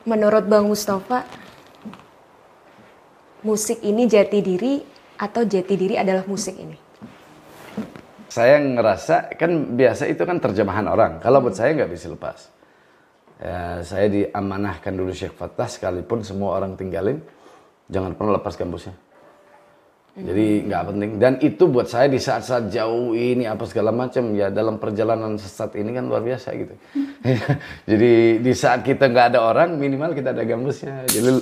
Menurut 0.04 0.44
Bang 0.44 0.66
Mustafa, 0.66 1.22
musik 3.44 3.84
ini 3.84 4.08
jati 4.08 4.40
diri 4.40 4.80
atau 5.20 5.44
jati 5.44 5.74
diri 5.76 5.94
adalah 6.00 6.24
musik 6.24 6.56
ini? 6.56 6.76
Saya 8.32 8.58
ngerasa 8.58 9.38
kan 9.38 9.78
biasa 9.78 10.10
itu 10.10 10.26
kan 10.26 10.42
terjemahan 10.42 10.90
orang. 10.90 11.22
Kalau 11.22 11.38
buat 11.38 11.54
saya 11.54 11.76
nggak 11.76 11.90
bisa 11.92 12.10
lepas. 12.10 12.50
Ya, 13.38 13.84
saya 13.86 14.10
diamanahkan 14.10 14.90
dulu 14.90 15.14
Syekh 15.14 15.36
Fattah 15.36 15.68
sekalipun 15.68 16.24
semua 16.26 16.58
orang 16.58 16.74
tinggalin, 16.74 17.22
jangan 17.92 18.16
pernah 18.16 18.40
lepas 18.40 18.58
kampusnya. 18.58 18.96
Jadi 20.14 20.70
nggak 20.70 20.82
penting. 20.94 21.10
Dan 21.18 21.32
itu 21.42 21.66
buat 21.66 21.90
saya 21.90 22.06
di 22.06 22.22
saat-saat 22.22 22.70
jauh 22.70 23.18
ini 23.18 23.50
apa 23.50 23.66
segala 23.66 23.90
macam 23.90 24.30
ya 24.30 24.46
dalam 24.46 24.78
perjalanan 24.78 25.34
sesat 25.34 25.74
ini 25.74 25.90
kan 25.90 26.06
luar 26.06 26.22
biasa 26.22 26.54
gitu. 26.54 26.74
Jadi 27.90 28.38
di 28.38 28.52
saat 28.54 28.86
kita 28.86 29.10
nggak 29.10 29.34
ada 29.34 29.42
orang 29.42 29.74
minimal 29.74 30.14
kita 30.14 30.30
ada 30.30 30.46
gambusnya. 30.46 31.02
Jadi 31.10 31.34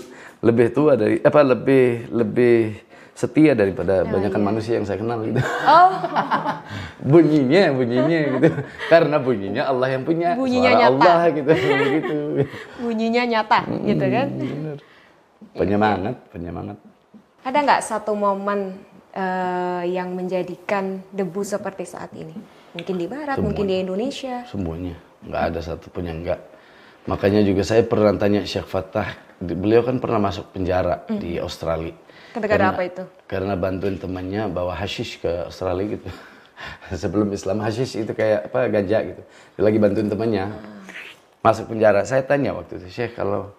lebih 0.42 0.74
tua 0.74 0.98
dari 0.98 1.22
apa 1.22 1.40
lebih 1.46 2.10
lebih 2.10 2.74
setia 3.12 3.52
daripada 3.52 4.02
banyakkan 4.08 4.42
manusia 4.42 4.80
yang 4.80 4.86
saya 4.88 4.98
kenal 4.98 5.20
gitu. 5.22 5.38
Oh, 5.68 5.90
bunyinya 7.12 7.70
bunyinya 7.70 8.18
gitu. 8.26 8.48
Karena 8.90 9.16
bunyinya 9.20 9.62
Allah 9.68 9.88
yang 9.94 10.02
punya. 10.02 10.34
Bunyinya 10.34 10.72
Suara 10.74 10.82
nyata. 10.82 10.96
Allah 10.96 11.20
gitu 11.30 11.50
begitu. 11.52 12.16
bunyinya 12.82 13.22
nyata 13.28 13.60
gitu 13.68 14.04
kan? 14.08 14.26
Bener. 14.32 14.78
Penyemangat, 15.52 16.16
penyemangat. 16.32 16.78
Ada 17.44 17.58
nggak 17.62 17.82
satu 17.84 18.16
momen 18.16 18.80
eh, 19.12 19.82
yang 19.92 20.16
menjadikan 20.16 21.04
debu 21.12 21.44
seperti 21.44 21.84
saat 21.84 22.10
ini? 22.16 22.34
Mungkin 22.72 22.96
di 22.96 23.06
Barat, 23.06 23.36
mungkin 23.38 23.68
di 23.68 23.84
Indonesia. 23.84 24.48
Semuanya, 24.48 24.96
nggak 25.28 25.42
ada 25.52 25.60
satu 25.60 25.92
pun 25.92 26.08
yang 26.08 26.24
enggak. 26.24 26.40
Makanya 27.02 27.42
juga 27.42 27.66
saya 27.66 27.82
pernah 27.82 28.14
tanya 28.14 28.46
Syekh 28.46 28.68
Fattah, 28.70 29.18
di- 29.42 29.58
beliau 29.58 29.82
kan 29.82 29.98
pernah 29.98 30.22
masuk 30.22 30.54
penjara 30.54 31.02
di 31.10 31.34
Australia. 31.42 31.94
Gara-gara 32.32 32.72
apa 32.72 32.82
itu? 32.86 33.02
Karena 33.26 33.58
bantuin 33.58 33.98
temannya 33.98 34.48
bawa 34.48 34.72
hashish 34.78 35.18
ke 35.20 35.50
Australia 35.50 35.98
gitu. 35.98 36.08
Sebelum 37.02 37.28
Islam 37.34 37.58
hashish 37.60 37.98
itu 37.98 38.14
kayak 38.14 38.48
apa 38.48 38.70
ganja 38.70 39.02
gitu. 39.02 39.22
Dia 39.58 39.62
lagi 39.66 39.78
bantuin 39.82 40.08
temannya 40.08 40.44
masuk 41.42 41.74
penjara. 41.74 42.06
Saya 42.06 42.22
tanya 42.22 42.54
waktu 42.54 42.78
itu 42.80 42.88
Syekh 42.88 43.18
kalau 43.18 43.50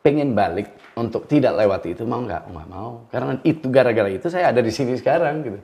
pengen 0.00 0.32
balik 0.32 0.72
untuk 0.96 1.28
tidak 1.28 1.52
lewati 1.54 1.92
itu 1.92 2.02
mau 2.08 2.24
nggak? 2.24 2.48
Nggak 2.48 2.68
mau. 2.72 3.04
Karena 3.12 3.36
itu 3.44 3.66
gara-gara 3.68 4.08
itu 4.08 4.26
saya 4.32 4.50
ada 4.50 4.64
di 4.64 4.72
sini 4.72 4.96
sekarang 4.96 5.44
gitu. 5.44 5.60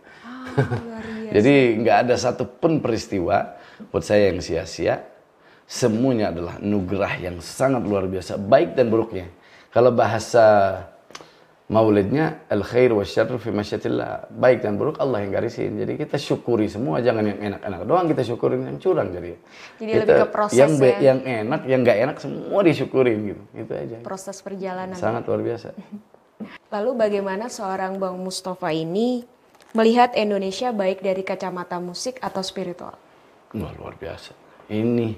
Jadi 1.35 1.81
nggak 1.81 1.97
ada 2.07 2.15
satupun 2.15 2.79
peristiwa 2.85 3.57
buat 3.89 4.05
saya 4.05 4.31
yang 4.31 4.39
sia-sia. 4.45 5.01
Semuanya 5.73 6.29
adalah 6.29 6.61
nugerah 6.61 7.17
yang 7.17 7.41
sangat 7.41 7.81
luar 7.89 8.05
biasa, 8.05 8.37
baik 8.37 8.77
dan 8.77 8.93
buruknya. 8.93 9.33
Kalau 9.73 9.89
bahasa 9.89 10.77
maulidnya 11.73 12.45
al 12.53 12.61
khair 12.61 12.93
wa 12.93 13.01
syarru 13.01 13.41
fi 13.41 13.49
masyatillah. 13.49 14.29
Baik 14.37 14.61
dan 14.69 14.77
buruk 14.77 15.01
Allah 15.01 15.25
yang 15.25 15.33
garisin. 15.33 15.81
Jadi 15.81 15.97
kita 15.97 16.21
syukuri 16.21 16.69
semua, 16.69 17.01
jangan 17.01 17.25
yang 17.25 17.41
enak-enak 17.41 17.81
doang 17.89 18.05
kita 18.05 18.21
syukurin 18.21 18.69
yang 18.69 18.77
curang 18.77 19.17
jadi. 19.17 19.33
Jadi 19.81 19.89
Kita- 19.89 20.01
lebih 20.05 20.15
ke 20.21 20.29
proses 20.29 20.61
yang 20.61 20.73
ya. 20.77 20.97
yang 21.01 21.19
enak, 21.25 21.61
yang 21.65 21.81
nggak 21.81 21.99
enak 22.05 22.17
semua 22.21 22.61
disyukurin 22.61 23.19
gitu. 23.33 23.43
Itu 23.57 23.73
aja. 23.73 23.97
Proses 24.05 24.37
perjalanan. 24.45 24.93
Sangat 25.01 25.25
luar 25.25 25.41
biasa. 25.41 25.73
Lalu 26.75 26.91
bagaimana 27.01 27.49
seorang 27.49 27.97
Bang 27.97 28.21
Mustafa 28.21 28.69
ini 28.77 29.25
melihat 29.73 30.13
Indonesia 30.21 30.69
baik 30.69 31.01
dari 31.01 31.25
kacamata 31.25 31.81
musik 31.81 32.21
atau 32.21 32.45
spiritual? 32.45 32.93
Wah, 33.57 33.73
luar 33.81 33.97
biasa. 33.97 34.37
Ini 34.69 35.17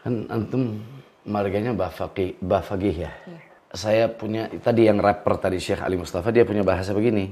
kan 0.00 0.14
antum 0.32 0.80
marganya 1.28 1.76
bafaqih, 1.76 2.40
bafaqih 2.40 2.96
ya. 3.08 3.12
Saya 3.70 4.10
punya 4.10 4.50
tadi 4.58 4.90
yang 4.90 4.98
rapper 4.98 5.38
tadi 5.38 5.62
Syekh 5.62 5.84
Ali 5.84 5.94
Mustafa 5.94 6.34
dia 6.34 6.42
punya 6.42 6.66
bahasa 6.66 6.90
begini. 6.90 7.30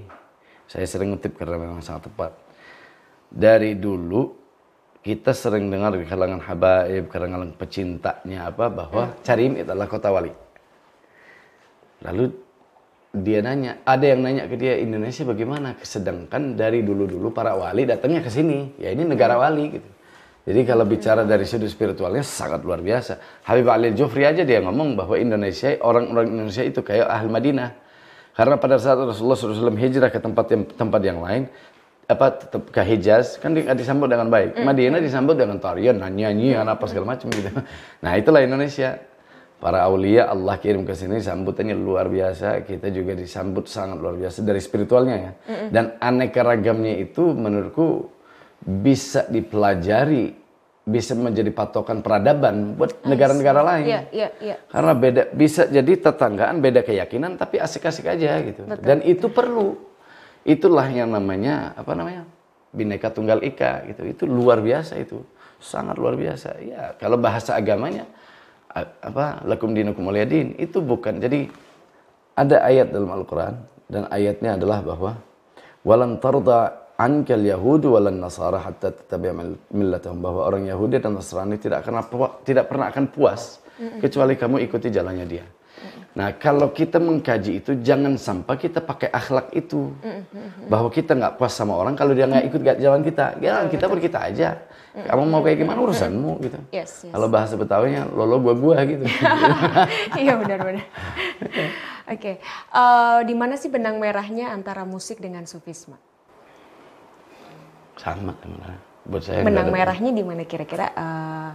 Saya 0.68 0.84
sering 0.84 1.16
ngutip 1.16 1.34
karena 1.34 1.56
memang 1.58 1.80
sangat 1.80 2.12
tepat. 2.12 2.32
Dari 3.28 3.74
dulu 3.74 4.36
kita 5.02 5.32
sering 5.32 5.72
dengar 5.72 5.96
di 5.96 6.04
kalangan 6.04 6.38
habaib, 6.44 7.08
kalangan 7.08 7.50
pecintanya 7.56 8.52
apa 8.52 8.68
bahwa 8.68 9.16
Carim 9.24 9.56
itu 9.56 9.66
adalah 9.66 9.88
kota 9.88 10.12
wali. 10.12 10.30
Lalu 12.04 12.30
dia 13.16 13.40
nanya, 13.40 13.80
ada 13.82 14.04
yang 14.04 14.20
nanya 14.20 14.44
ke 14.46 14.54
dia 14.60 14.76
Indonesia 14.78 15.24
bagaimana? 15.24 15.74
Sedangkan 15.80 16.54
dari 16.54 16.84
dulu-dulu 16.84 17.32
para 17.32 17.56
wali 17.56 17.88
datangnya 17.88 18.20
ke 18.20 18.30
sini. 18.30 18.76
Ya 18.76 18.92
ini 18.92 19.08
negara 19.08 19.40
wali 19.40 19.80
gitu. 19.80 19.88
Jadi 20.48 20.64
kalau 20.64 20.88
bicara 20.88 21.28
dari 21.28 21.44
sudut 21.44 21.68
spiritualnya 21.68 22.24
sangat 22.24 22.64
luar 22.64 22.80
biasa. 22.80 23.44
Habib 23.44 23.68
Ali 23.68 23.92
Jufri 23.92 24.24
aja 24.24 24.48
dia 24.48 24.64
ngomong 24.64 24.96
bahwa 24.96 25.20
Indonesia, 25.20 25.76
orang-orang 25.84 26.32
Indonesia 26.32 26.64
itu 26.64 26.80
kayak 26.80 27.04
ahli 27.04 27.28
Madinah. 27.28 27.70
Karena 28.32 28.56
pada 28.56 28.80
saat 28.80 28.96
Rasulullah 28.96 29.36
SAW 29.36 29.76
hijrah 29.76 30.08
ke 30.08 30.16
tempat 30.16 30.46
yang, 30.48 30.62
tempat 30.72 31.00
yang 31.04 31.20
lain, 31.20 31.52
apa 32.08 32.32
tetap 32.32 32.72
ke 32.72 32.80
Hijaz 32.80 33.36
kan 33.36 33.52
di- 33.52 33.68
disambut 33.68 34.08
dengan 34.08 34.32
baik. 34.32 34.64
Madinah 34.64 35.04
disambut 35.04 35.36
dengan 35.36 35.60
tarian, 35.60 36.00
nyanyian, 36.00 36.64
apa 36.64 36.88
segala 36.88 37.12
macam 37.12 37.28
gitu. 37.28 37.52
Nah, 38.00 38.12
itulah 38.16 38.40
Indonesia. 38.40 39.04
Para 39.58 39.82
aulia 39.90 40.30
Allah 40.30 40.54
kirim 40.62 40.86
ke 40.86 40.94
sini 40.94 41.18
sambutannya 41.18 41.74
luar 41.74 42.06
biasa. 42.06 42.62
Kita 42.62 42.94
juga 42.94 43.18
disambut 43.18 43.66
sangat 43.66 43.98
luar 43.98 44.14
biasa 44.14 44.46
dari 44.46 44.62
spiritualnya 44.62 45.16
ya. 45.18 45.32
Dan 45.74 45.98
aneka 45.98 46.46
ragamnya 46.46 46.94
itu 46.94 47.34
menurutku 47.34 48.06
bisa 48.62 49.26
dipelajari, 49.26 50.37
bisa 50.88 51.12
menjadi 51.12 51.52
patokan 51.52 52.00
peradaban 52.00 52.72
buat 52.80 53.04
negara-negara 53.04 53.60
lain. 53.60 53.86
Iya, 53.92 54.00
iya, 54.08 54.28
iya. 54.40 54.56
Karena 54.72 54.92
beda 54.96 55.22
bisa 55.36 55.68
jadi 55.68 55.92
tetanggaan 56.00 56.64
beda 56.64 56.80
keyakinan 56.80 57.36
tapi 57.36 57.60
asik-asik 57.60 58.08
aja 58.08 58.40
gitu. 58.40 58.64
Dan 58.80 59.04
itu 59.04 59.28
perlu. 59.28 59.76
Itulah 60.48 60.88
yang 60.88 61.12
namanya 61.12 61.76
apa 61.76 61.92
namanya? 61.92 62.24
Bineka 62.72 63.12
Tunggal 63.12 63.44
Ika 63.44 63.84
gitu. 63.92 64.02
Itu 64.08 64.24
luar 64.24 64.64
biasa 64.64 64.96
itu. 64.96 65.20
Sangat 65.60 66.00
luar 66.00 66.16
biasa. 66.16 66.56
Ya, 66.64 66.96
kalau 66.96 67.20
bahasa 67.20 67.52
agamanya 67.52 68.08
apa? 69.04 69.44
Lakum 69.44 69.76
dinukum 69.76 70.08
waliyadin 70.08 70.56
itu 70.56 70.80
bukan. 70.80 71.20
Jadi 71.20 71.52
ada 72.32 72.64
ayat 72.64 72.88
dalam 72.88 73.12
Al-Qur'an 73.12 73.60
dan 73.92 74.08
ayatnya 74.08 74.56
adalah 74.56 74.80
bahwa 74.80 75.12
walan 75.84 76.16
tarda 76.16 76.87
ankal 76.98 77.38
yahudu 77.38 77.94
walan 77.94 78.18
nasara 78.18 78.58
hatta 78.58 78.90
mil- 79.16 79.62
millatahum 79.70 80.18
bahwa 80.18 80.50
orang 80.50 80.66
Yahudi 80.66 80.98
dan 80.98 81.14
Nasrani 81.14 81.54
tidak 81.54 81.86
akan 81.86 82.02
tidak 82.42 82.66
pernah 82.66 82.90
akan 82.90 83.06
puas 83.06 83.62
kecuali 84.02 84.34
kamu 84.34 84.66
ikuti 84.66 84.90
jalannya 84.90 85.26
dia. 85.30 85.46
Nah, 86.18 86.34
kalau 86.34 86.74
kita 86.74 86.98
mengkaji 86.98 87.62
itu 87.62 87.78
jangan 87.78 88.18
sampai 88.18 88.58
kita 88.58 88.82
pakai 88.82 89.06
akhlak 89.14 89.54
itu. 89.54 89.94
Bahwa 90.66 90.90
kita 90.90 91.14
nggak 91.14 91.38
puas 91.38 91.54
sama 91.54 91.78
orang 91.78 91.94
kalau 91.94 92.10
dia 92.10 92.26
nggak 92.26 92.44
ikut 92.50 92.60
jalan 92.82 93.06
kita. 93.06 93.38
Ya, 93.38 93.62
kita 93.70 93.86
berkita 93.86 94.18
aja. 94.26 94.58
Kamu 94.98 95.30
mau 95.30 95.46
kayak 95.46 95.62
gimana 95.62 95.78
urusanmu 95.78 96.42
gitu. 96.42 96.58
Yes, 96.74 97.06
yes. 97.06 97.14
Kalau 97.14 97.30
bahasa 97.30 97.54
Betawinya 97.54 98.10
lolo 98.10 98.42
gua 98.42 98.54
gua 98.58 98.78
gitu. 98.82 99.06
Iya 100.26 100.34
benar-benar. 100.42 100.82
Oke, 102.18 102.42
Eh, 102.42 103.18
di 103.22 103.34
mana 103.38 103.54
sih 103.54 103.70
benang 103.70 104.02
merahnya 104.02 104.50
antara 104.50 104.82
musik 104.82 105.22
dengan 105.22 105.46
sufisme? 105.46 105.94
Sama 107.98 108.32
sebenarnya. 108.38 108.80
Buat 109.08 109.22
saya 109.24 109.40
benang 109.44 109.68
merahnya 109.72 110.10
di 110.14 110.22
mana 110.22 110.44
kira-kira 110.46 110.86
eh, 110.94 111.50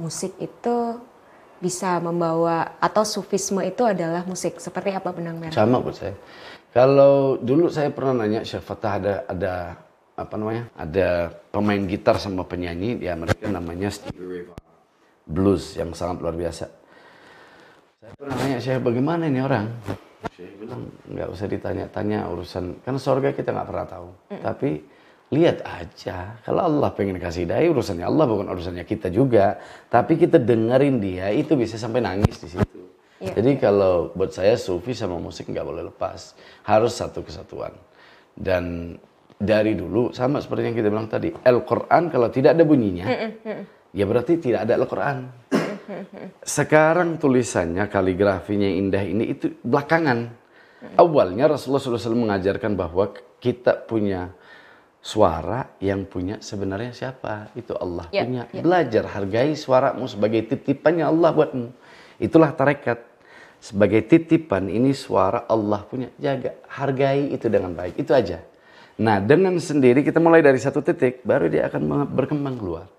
musik 0.00 0.36
itu 0.40 0.76
bisa 1.56 1.96
membawa 2.04 2.76
atau 2.76 3.00
sufisme 3.02 3.64
itu 3.64 3.80
adalah 3.80 4.22
musik 4.28 4.60
seperti 4.60 4.92
apa 4.92 5.08
benang 5.12 5.40
merah? 5.40 5.56
Sama 5.56 5.80
buat 5.80 5.96
saya. 5.96 6.14
Kalau 6.76 7.40
dulu 7.40 7.72
saya 7.72 7.88
pernah 7.88 8.12
nanya 8.24 8.44
Syekh 8.44 8.60
Fatah 8.60 8.92
ada 9.00 9.14
ada 9.24 9.52
apa 10.16 10.34
namanya? 10.36 10.68
Ada 10.76 11.32
pemain 11.48 11.80
gitar 11.88 12.20
sama 12.20 12.44
penyanyi, 12.44 13.00
ya 13.00 13.16
mereka 13.16 13.48
namanya 13.48 13.88
Stevie 13.88 14.24
Ray 14.24 14.42
Vaughan. 14.44 14.64
Blues 15.26 15.74
yang 15.80 15.96
sangat 15.96 16.20
luar 16.20 16.36
biasa. 16.36 16.68
Saya 18.04 18.12
pernah 18.20 18.34
nanya 18.36 18.58
Syekh 18.60 18.80
bagaimana 18.84 19.24
ini 19.32 19.40
orang? 19.40 19.66
Syekh 20.36 20.60
bilang 20.60 20.92
nggak 21.08 21.28
usah 21.32 21.46
ditanya-tanya 21.48 22.18
urusan 22.28 22.84
kan 22.84 23.00
sorga 23.00 23.32
kita 23.32 23.56
nggak 23.56 23.68
pernah 23.72 23.86
tahu. 23.88 24.08
Tapi 24.44 24.70
lihat 25.26 25.66
aja 25.66 26.38
kalau 26.46 26.70
Allah 26.70 26.94
pengen 26.94 27.18
kasih 27.18 27.50
daya 27.50 27.66
urusannya 27.66 28.06
Allah 28.06 28.24
bukan 28.30 28.46
urusannya 28.46 28.86
kita 28.86 29.10
juga. 29.10 29.58
Tapi 29.90 30.14
kita 30.14 30.38
dengerin 30.38 31.02
dia 31.02 31.34
itu 31.34 31.58
bisa 31.58 31.74
sampai 31.74 32.02
nangis 32.02 32.38
di 32.38 32.48
situ. 32.54 32.80
Iya. 33.16 33.32
Jadi 33.40 33.50
kalau 33.56 34.12
buat 34.12 34.30
saya 34.30 34.54
sufi 34.60 34.92
sama 34.92 35.16
musik 35.16 35.48
nggak 35.48 35.66
boleh 35.66 35.88
lepas, 35.88 36.36
harus 36.68 36.92
satu 36.94 37.24
kesatuan. 37.24 37.72
Dan 38.36 38.94
dari 39.36 39.72
dulu 39.72 40.12
sama 40.12 40.40
seperti 40.44 40.68
yang 40.68 40.76
kita 40.76 40.88
bilang 40.92 41.08
tadi, 41.08 41.32
Al-Quran 41.32 42.12
kalau 42.12 42.28
tidak 42.28 42.52
ada 42.56 42.64
bunyinya, 42.68 43.08
ya 43.96 44.04
berarti 44.04 44.36
tidak 44.36 44.68
ada 44.68 44.76
Al-Quran. 44.76 45.16
Sekarang 46.44 47.16
tulisannya, 47.16 47.88
kaligrafinya 47.88 48.68
indah 48.68 49.00
ini 49.00 49.32
itu 49.32 49.48
belakangan. 49.64 50.44
Awalnya 51.00 51.48
Rasulullah 51.48 51.80
SAW 51.80 52.16
mengajarkan 52.28 52.76
bahwa 52.76 53.16
kita 53.40 53.86
punya 53.88 54.36
suara 55.06 55.70
yang 55.78 56.02
punya 56.02 56.42
sebenarnya 56.42 56.90
siapa? 56.90 57.54
Itu 57.54 57.78
Allah 57.78 58.10
Ya, 58.10 58.26
punya. 58.26 58.50
ya. 58.50 58.58
Belajar 58.58 59.04
hargai 59.14 59.54
suaramu 59.54 60.10
sebagai 60.10 60.42
titipannya 60.42 61.06
Allah 61.06 61.30
buatmu. 61.30 61.70
Itulah 62.18 62.50
tarekat. 62.50 63.06
Sebagai 63.62 64.02
titipan 64.02 64.66
ini 64.66 64.90
suara 64.90 65.46
Allah 65.46 65.86
punya. 65.86 66.10
Jaga, 66.18 66.58
hargai 66.66 67.30
itu 67.30 67.46
dengan 67.46 67.70
baik. 67.72 68.02
Itu 68.02 68.12
aja. 68.12 68.42
Nah, 68.98 69.22
dengan 69.22 69.54
sendiri 69.62 70.02
kita 70.02 70.18
mulai 70.18 70.42
dari 70.42 70.58
satu 70.58 70.82
titik, 70.82 71.22
baru 71.22 71.46
dia 71.46 71.70
akan 71.70 72.10
berkembang 72.10 72.58
keluar. 72.58 72.90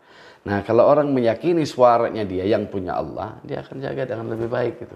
Nah, 0.45 0.63
kalau 0.63 0.87
orang 0.87 1.11
meyakini 1.11 1.67
suaranya 1.67 2.23
dia 2.23 2.47
yang 2.47 2.69
punya 2.71 2.95
Allah, 2.95 3.35
dia 3.43 3.59
akan 3.65 3.83
jaga 3.83 4.07
dengan 4.07 4.31
lebih 4.31 4.47
baik 4.47 4.73
gitu. 4.79 4.95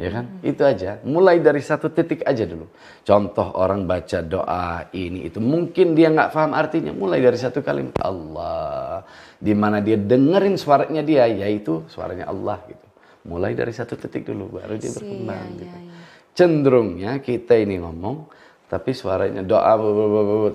Ya 0.00 0.10
kan? 0.10 0.24
Itu 0.42 0.66
aja. 0.66 0.98
Mulai 1.06 1.38
dari 1.38 1.62
satu 1.62 1.92
titik 1.92 2.26
aja 2.26 2.42
dulu. 2.42 2.66
Contoh 3.06 3.54
orang 3.54 3.86
baca 3.86 4.18
doa 4.24 4.88
ini 4.90 5.30
itu 5.30 5.38
mungkin 5.38 5.94
dia 5.94 6.10
nggak 6.10 6.34
paham 6.34 6.58
artinya. 6.58 6.90
Mulai 6.90 7.22
dari 7.22 7.38
satu 7.38 7.62
kalimat 7.62 7.94
Allah, 8.02 9.06
di 9.38 9.54
mana 9.54 9.78
dia 9.78 9.94
dengerin 9.94 10.58
suaranya 10.58 11.06
dia, 11.06 11.28
yaitu 11.28 11.86
suaranya 11.86 12.26
Allah 12.26 12.58
gitu. 12.66 12.86
Mulai 13.30 13.52
dari 13.54 13.70
satu 13.70 13.94
titik 13.94 14.26
dulu, 14.26 14.58
baru 14.58 14.74
dia 14.80 14.90
Si, 14.90 14.96
berkembang 14.96 15.48
ya, 15.54 15.58
gitu. 15.60 15.76
ya, 15.76 15.86
ya. 15.86 15.98
Cenderungnya 16.34 17.12
kita 17.20 17.52
ini 17.52 17.78
ngomong, 17.78 18.26
tapi 18.66 18.90
suaranya 18.96 19.44
doa, 19.44 19.76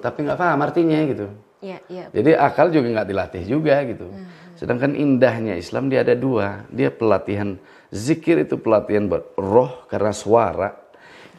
tapi 0.01 0.17
nggak 0.25 0.39
paham 0.39 0.59
artinya 0.65 0.97
gitu. 1.05 1.44
Iya, 1.65 1.77
iya. 1.89 2.05
Jadi 2.13 2.31
akal 2.37 2.69
juga 2.69 2.87
nggak 2.93 3.09
dilatih 3.09 3.43
juga 3.43 3.81
gitu. 3.89 4.05
Sedangkan 4.53 4.93
indahnya 4.93 5.57
Islam 5.57 5.89
dia 5.89 6.05
ada 6.05 6.13
dua. 6.13 6.69
Dia 6.69 6.93
pelatihan 6.93 7.57
zikir 7.89 8.45
itu 8.45 8.55
pelatihan 8.55 9.09
buat 9.09 9.33
roh 9.33 9.89
karena 9.89 10.13
suara. 10.13 10.77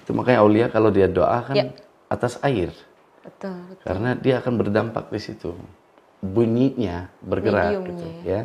Itu 0.03 0.11
makanya 0.11 0.43
aulia 0.43 0.67
kalau 0.67 0.91
dia 0.91 1.07
doa 1.07 1.47
kan 1.47 1.55
Ya. 1.55 1.65
atas 2.11 2.43
air. 2.43 2.75
Betul, 3.23 3.55
betul. 3.71 3.87
Karena 3.87 4.11
dia 4.19 4.35
akan 4.43 4.55
berdampak 4.59 5.11
di 5.11 5.21
situ. 5.23 5.55
Bunyinya 6.19 7.07
bergerak 7.23 7.71
Mediumnya 7.71 7.87
gitu 7.87 8.07
ya. 8.27 8.41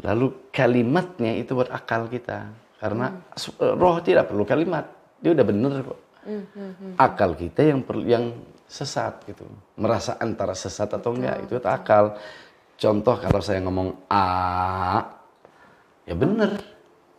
Lalu 0.00 0.26
kalimatnya 0.48 1.36
itu 1.36 1.52
buat 1.52 1.68
akal 1.68 2.08
kita. 2.08 2.48
Karena 2.80 3.20
su- 3.36 3.54
roh 3.60 4.00
tidak 4.00 4.32
perlu 4.32 4.42
kalimat. 4.42 4.88
Dia 5.20 5.36
udah 5.36 5.44
bener 5.44 5.72
kok. 5.84 6.00
Akal 6.96 7.34
kita 7.34 7.60
yang 7.62 7.82
perlu 7.82 8.04
yang 8.06 8.24
sesat 8.72 9.20
gitu. 9.28 9.44
Merasa 9.76 10.16
antara 10.16 10.56
sesat 10.56 10.88
atau 10.88 11.12
enggak 11.12 11.44
itu 11.44 11.60
akal. 11.60 12.16
Contoh 12.80 13.20
kalau 13.20 13.44
saya 13.44 13.60
ngomong 13.60 14.08
a 14.08 14.24
ya 16.08 16.16
bener. 16.16 16.56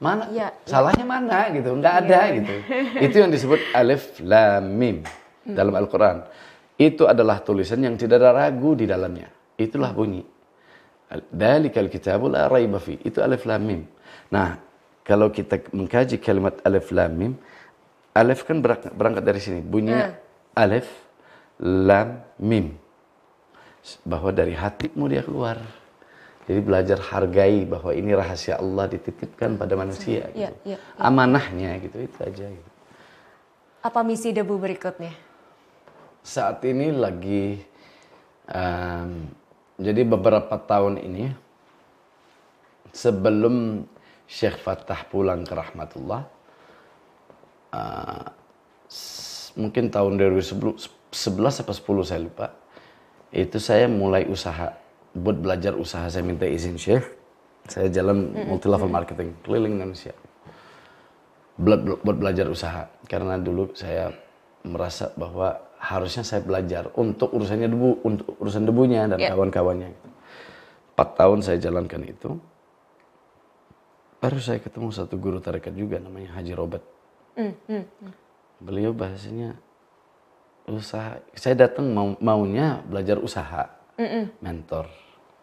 Mana? 0.02 0.28
Iya, 0.34 0.52
Salahnya 0.68 1.06
mana 1.08 1.48
gitu? 1.54 1.78
Enggak 1.78 2.04
ada 2.04 2.20
gitu. 2.36 2.54
Itu 3.00 3.16
yang 3.24 3.32
disebut 3.32 3.72
alif 3.72 4.20
lam 4.20 4.66
mim 4.76 5.06
dalam 5.48 5.72
Al-Qur'an. 5.72 6.28
Itu 6.76 7.08
adalah 7.08 7.39
tulisan 7.39 7.80
yang 7.80 7.96
tidak 7.96 8.20
ada 8.20 8.36
ragu 8.36 8.76
di 8.76 8.84
dalamnya. 8.84 9.32
Itulah 9.56 9.96
bunyi. 9.96 10.26
Dalikal 11.30 11.88
kitabu 11.88 12.28
la 12.28 12.52
raiba 12.52 12.82
fi. 12.84 13.00
Itu 13.00 13.24
alif 13.24 13.48
lam 13.48 13.63
mim. 13.63 13.82
Nah, 14.34 14.60
kalau 15.08 15.32
kita 15.32 15.72
mengkaji 15.72 16.20
kalimat 16.20 16.60
alif 16.68 16.92
lam 16.92 17.12
mim, 17.16 17.34
alif 18.12 18.44
kan 18.44 18.60
berangkat, 18.60 19.24
dari 19.24 19.39
sini. 19.39 19.63
Bunyinya 19.63 20.20
alif 20.58 20.89
lam 21.60 22.22
mim. 22.39 22.74
Bahwa 24.08 24.32
dari 24.32 24.56
hatimu 24.56 25.12
dia 25.12 25.22
keluar. 25.22 25.60
Jadi 26.44 26.60
belajar 26.60 27.00
hargai 27.00 27.63
bahwa 27.63 27.96
ini 27.96 28.12
rahasia 28.12 28.60
Allah 28.60 28.88
dititipkan 28.92 29.56
pada 29.56 29.80
manusia. 29.80 30.28
Gitu. 30.32 30.52
iya, 30.68 30.78
Amanahnya 31.00 31.80
gitu, 31.80 32.04
itu 32.04 32.18
aja. 32.20 32.48
Gitu. 32.52 32.70
Apa 33.80 34.04
misi 34.04 34.32
debu 34.32 34.60
berikutnya? 34.60 35.12
Saat 36.24 36.63
ini 36.68 36.92
lagi, 36.92 37.60
em, 38.48 39.28
jadi 39.80 40.04
beberapa 40.04 40.56
tahun 40.56 41.00
ini, 41.00 41.32
sebelum 42.92 43.84
Syekh 44.28 44.60
Fatah 44.60 45.04
pulang 45.08 45.44
ke 45.44 45.52
rahmatullah, 45.52 46.24
s- 48.88 49.52
mungkin 49.56 49.92
tahun 49.92 50.16
2011 51.13 51.62
atau 51.62 51.73
10 52.02 52.10
saya 52.10 52.19
lupa, 52.26 52.58
itu 53.30 53.58
saya 53.62 53.86
mulai 53.86 54.26
usaha, 54.26 54.73
buat 55.13 55.38
belajar 55.38 55.78
usaha 55.78 56.10
saya 56.10 56.26
minta 56.26 56.49
izin 56.49 56.76
Syekh, 56.76 57.06
saya 57.69 57.88
jalan 57.93 58.34
multi 58.49 58.67
level 58.67 58.89
marketing 58.89 59.38
keliling 59.45 59.78
Indonesia. 59.78 60.12
Buat, 61.54 62.02
buat 62.02 62.17
belajar 62.17 62.49
usaha. 62.49 62.89
Karena 63.06 63.38
dulu 63.38 63.78
saya 63.78 64.10
merasa 64.65 65.13
bahwa 65.13 65.62
harusnya 65.78 66.26
saya 66.26 66.41
belajar 66.41 66.89
untuk 66.97 67.30
urusannya 67.30 67.69
debu 67.69 67.89
untuk 68.02 68.34
urusan 68.41 68.65
debunya 68.65 69.06
dan 69.06 69.21
Ya. 69.21 69.30
kawan-kawannya. 69.38 69.93
Empat 70.97 71.10
tahun 71.13 71.39
saya 71.45 71.58
jalankan 71.62 72.02
itu 72.10 72.41
baru 74.23 74.39
saya 74.39 74.63
ketemu 74.63 74.88
satu 74.89 75.19
guru 75.19 75.43
tarekat 75.43 75.76
juga 75.76 75.99
namanya 75.99 76.32
Haji 76.39 76.54
Robert. 76.56 76.86
Beliau 78.63 78.95
bahasanya 78.95 79.60
usaha. 80.67 81.19
Saya 81.36 81.67
datang 81.67 81.91
mau 81.91 82.15
maunya 82.19 82.80
belajar 82.86 83.19
usaha. 83.19 83.67
Mentor. 84.39 84.88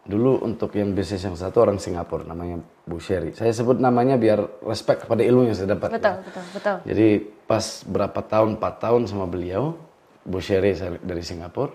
Dulu 0.00 0.42
untuk 0.42 0.72
yang 0.74 0.96
bisnis 0.96 1.22
yang 1.22 1.36
satu 1.36 1.60
orang 1.60 1.76
Singapura 1.76 2.24
namanya 2.24 2.58
Bu 2.88 2.96
Sherry. 2.98 3.36
Saya 3.36 3.52
sebut 3.52 3.76
namanya 3.78 4.16
biar 4.16 4.64
respect 4.64 5.04
kepada 5.04 5.20
ilmu 5.22 5.46
yang 5.46 5.54
saya 5.54 5.76
dapat 5.76 5.92
Betul, 6.00 6.24
betul, 6.24 6.44
betul. 6.56 6.76
jadi 6.88 7.08
pas 7.46 7.64
berapa 7.84 8.20
tahun 8.24 8.56
empat 8.58 8.74
tahun 8.80 9.02
sama 9.06 9.28
beliau 9.28 9.76
Bu 10.24 10.40
Sherry 10.40 10.72
saya- 10.74 10.98
dari 11.04 11.20
Singapura 11.22 11.70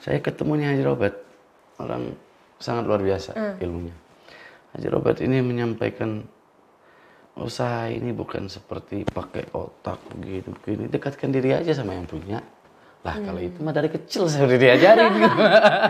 saya 0.00 0.18
ketemunya 0.24 0.72
Haji 0.72 0.82
Robert. 0.82 1.16
Orang 1.76 2.16
sangat 2.56 2.88
luar 2.88 3.04
biasa 3.04 3.60
ilmunya. 3.60 3.92
Haji 4.74 4.88
Robert 4.88 5.18
ini 5.20 5.38
menyampaikan 5.44 6.24
usaha 7.36 7.88
ini 7.88 8.10
bukan 8.12 8.48
seperti 8.48 9.04
pakai 9.04 9.52
otak 9.52 10.00
begini 10.16 10.48
begini. 10.48 10.82
Dekatkan 10.88 11.30
diri 11.30 11.52
aja 11.54 11.76
sama 11.76 11.94
yang 11.94 12.08
punya 12.08 12.40
lah 13.00 13.16
kalau 13.16 13.40
itu 13.40 13.56
mah 13.64 13.72
dari 13.72 13.88
kecil 13.88 14.28
saya 14.28 14.44
udah 14.44 14.60
diajarin. 14.60 15.12
Gitu 15.16 15.40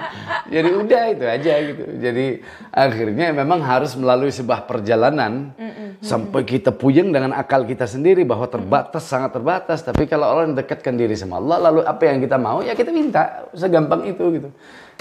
jadi 0.55 0.68
udah 0.79 1.03
itu 1.11 1.25
aja 1.27 1.53
gitu. 1.66 1.83
Jadi 1.99 2.27
akhirnya 2.70 3.27
memang 3.35 3.59
harus 3.66 3.99
melalui 3.99 4.31
sebuah 4.31 4.62
perjalanan. 4.70 5.51
Sampai 5.99 6.46
kita 6.46 6.70
puyeng 6.70 7.11
dengan 7.11 7.35
akal 7.35 7.66
kita 7.66 7.90
sendiri 7.90 8.23
bahwa 8.23 8.46
terbatas 8.46 9.11
sangat 9.11 9.35
terbatas. 9.35 9.83
Tapi 9.83 10.07
kalau 10.07 10.31
orang 10.31 10.55
dekatkan 10.55 10.94
diri 10.94 11.18
sama 11.18 11.42
Allah 11.42 11.59
lalu 11.66 11.83
apa 11.83 12.03
yang 12.07 12.23
kita 12.23 12.38
mau 12.38 12.62
ya 12.62 12.79
kita 12.79 12.94
minta. 12.94 13.42
Segampang 13.59 14.07
itu 14.07 14.25
gitu. 14.38 14.49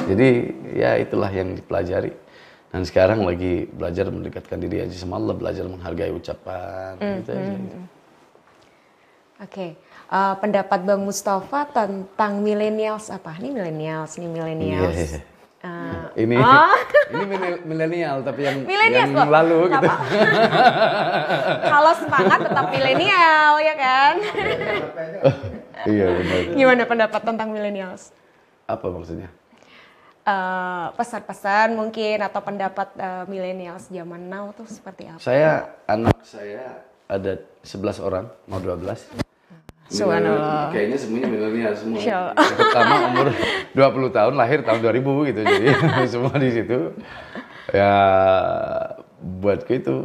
Jadi 0.09 0.29
ya 0.81 0.97
itulah 0.97 1.29
yang 1.29 1.53
dipelajari. 1.53 2.09
Dan 2.73 2.89
sekarang 2.89 3.21
lagi 3.21 3.69
belajar 3.69 4.09
mendekatkan 4.09 4.57
diri 4.57 4.81
aja 4.81 4.97
sama 4.97 5.21
Allah. 5.21 5.37
Belajar 5.37 5.69
menghargai 5.69 6.09
ucapan 6.09 6.97
gitu 7.21 7.37
aja 7.37 7.53
gitu. 7.53 7.77
Oke, 9.39 9.79
eh, 10.09 10.35
pendapat 10.35 10.79
Bang 10.81 11.01
Mustafa 11.01 11.65
tentang 11.67 12.39
millennials 12.39 13.09
apa? 13.09 13.35
Ini 13.35 13.49
millennials, 13.49 14.11
ini 14.15 14.27
millennials. 14.27 14.95
Iya. 14.95 15.21
Eh, 15.59 16.23
ini 16.23 16.35
Ah. 16.35 16.71
ini 17.11 17.23
milenial- 17.63 18.23
tapi 18.23 18.41
yang 18.41 18.63
Millennials 18.63 19.11
yang 19.11 19.11
kok. 19.13 19.27
lalu 19.27 19.59
gitu 19.67 19.87
kalau 21.61 21.91
semangat 21.93 22.39
tetap 22.39 22.65
milenial 22.69 23.53
ya 23.59 23.75
kan? 23.75 24.13
iya 25.89 26.05
benar 26.09 26.39
Gimana 26.53 26.83
pendapat 26.85 27.21
tentang 27.21 27.47
millennials? 27.49 28.15
apa 28.65 28.85
maksudnya 28.87 29.27
Eh, 30.21 30.87
pesan-pesan 30.93 31.73
mungkin 31.73 32.21
atau 32.21 32.39
pendapat 32.39 32.93
eh, 32.93 33.23
millennials 33.25 33.89
zaman 33.89 34.21
now 34.23 34.53
tuh 34.53 34.63
seperti 34.63 35.09
apa? 35.09 35.17
Saya 35.17 35.73
anak 35.83 36.13
saya 36.21 36.85
ada 37.03 37.35
11 37.59 37.97
orang, 37.97 38.29
mau 38.45 38.61
12. 38.61 39.09
Subhanallah. 39.89 40.69
Kayaknya 40.69 40.97
semuanya 41.01 41.27
milenial 41.33 41.73
semua. 41.73 41.97
Masya 41.97 42.13
Allah. 42.13 42.33
Yang 42.37 42.57
pertama 42.61 42.93
umur 43.09 43.27
20 43.73 44.17
tahun, 44.17 44.33
lahir 44.37 44.59
tahun 44.61 44.79
2000 44.85 45.29
gitu. 45.33 45.41
Jadi 45.41 45.67
semua 46.13 46.33
di 46.37 46.49
situ. 46.53 46.79
Ya 47.69 47.93
buatku 49.19 49.71
itu 49.73 49.95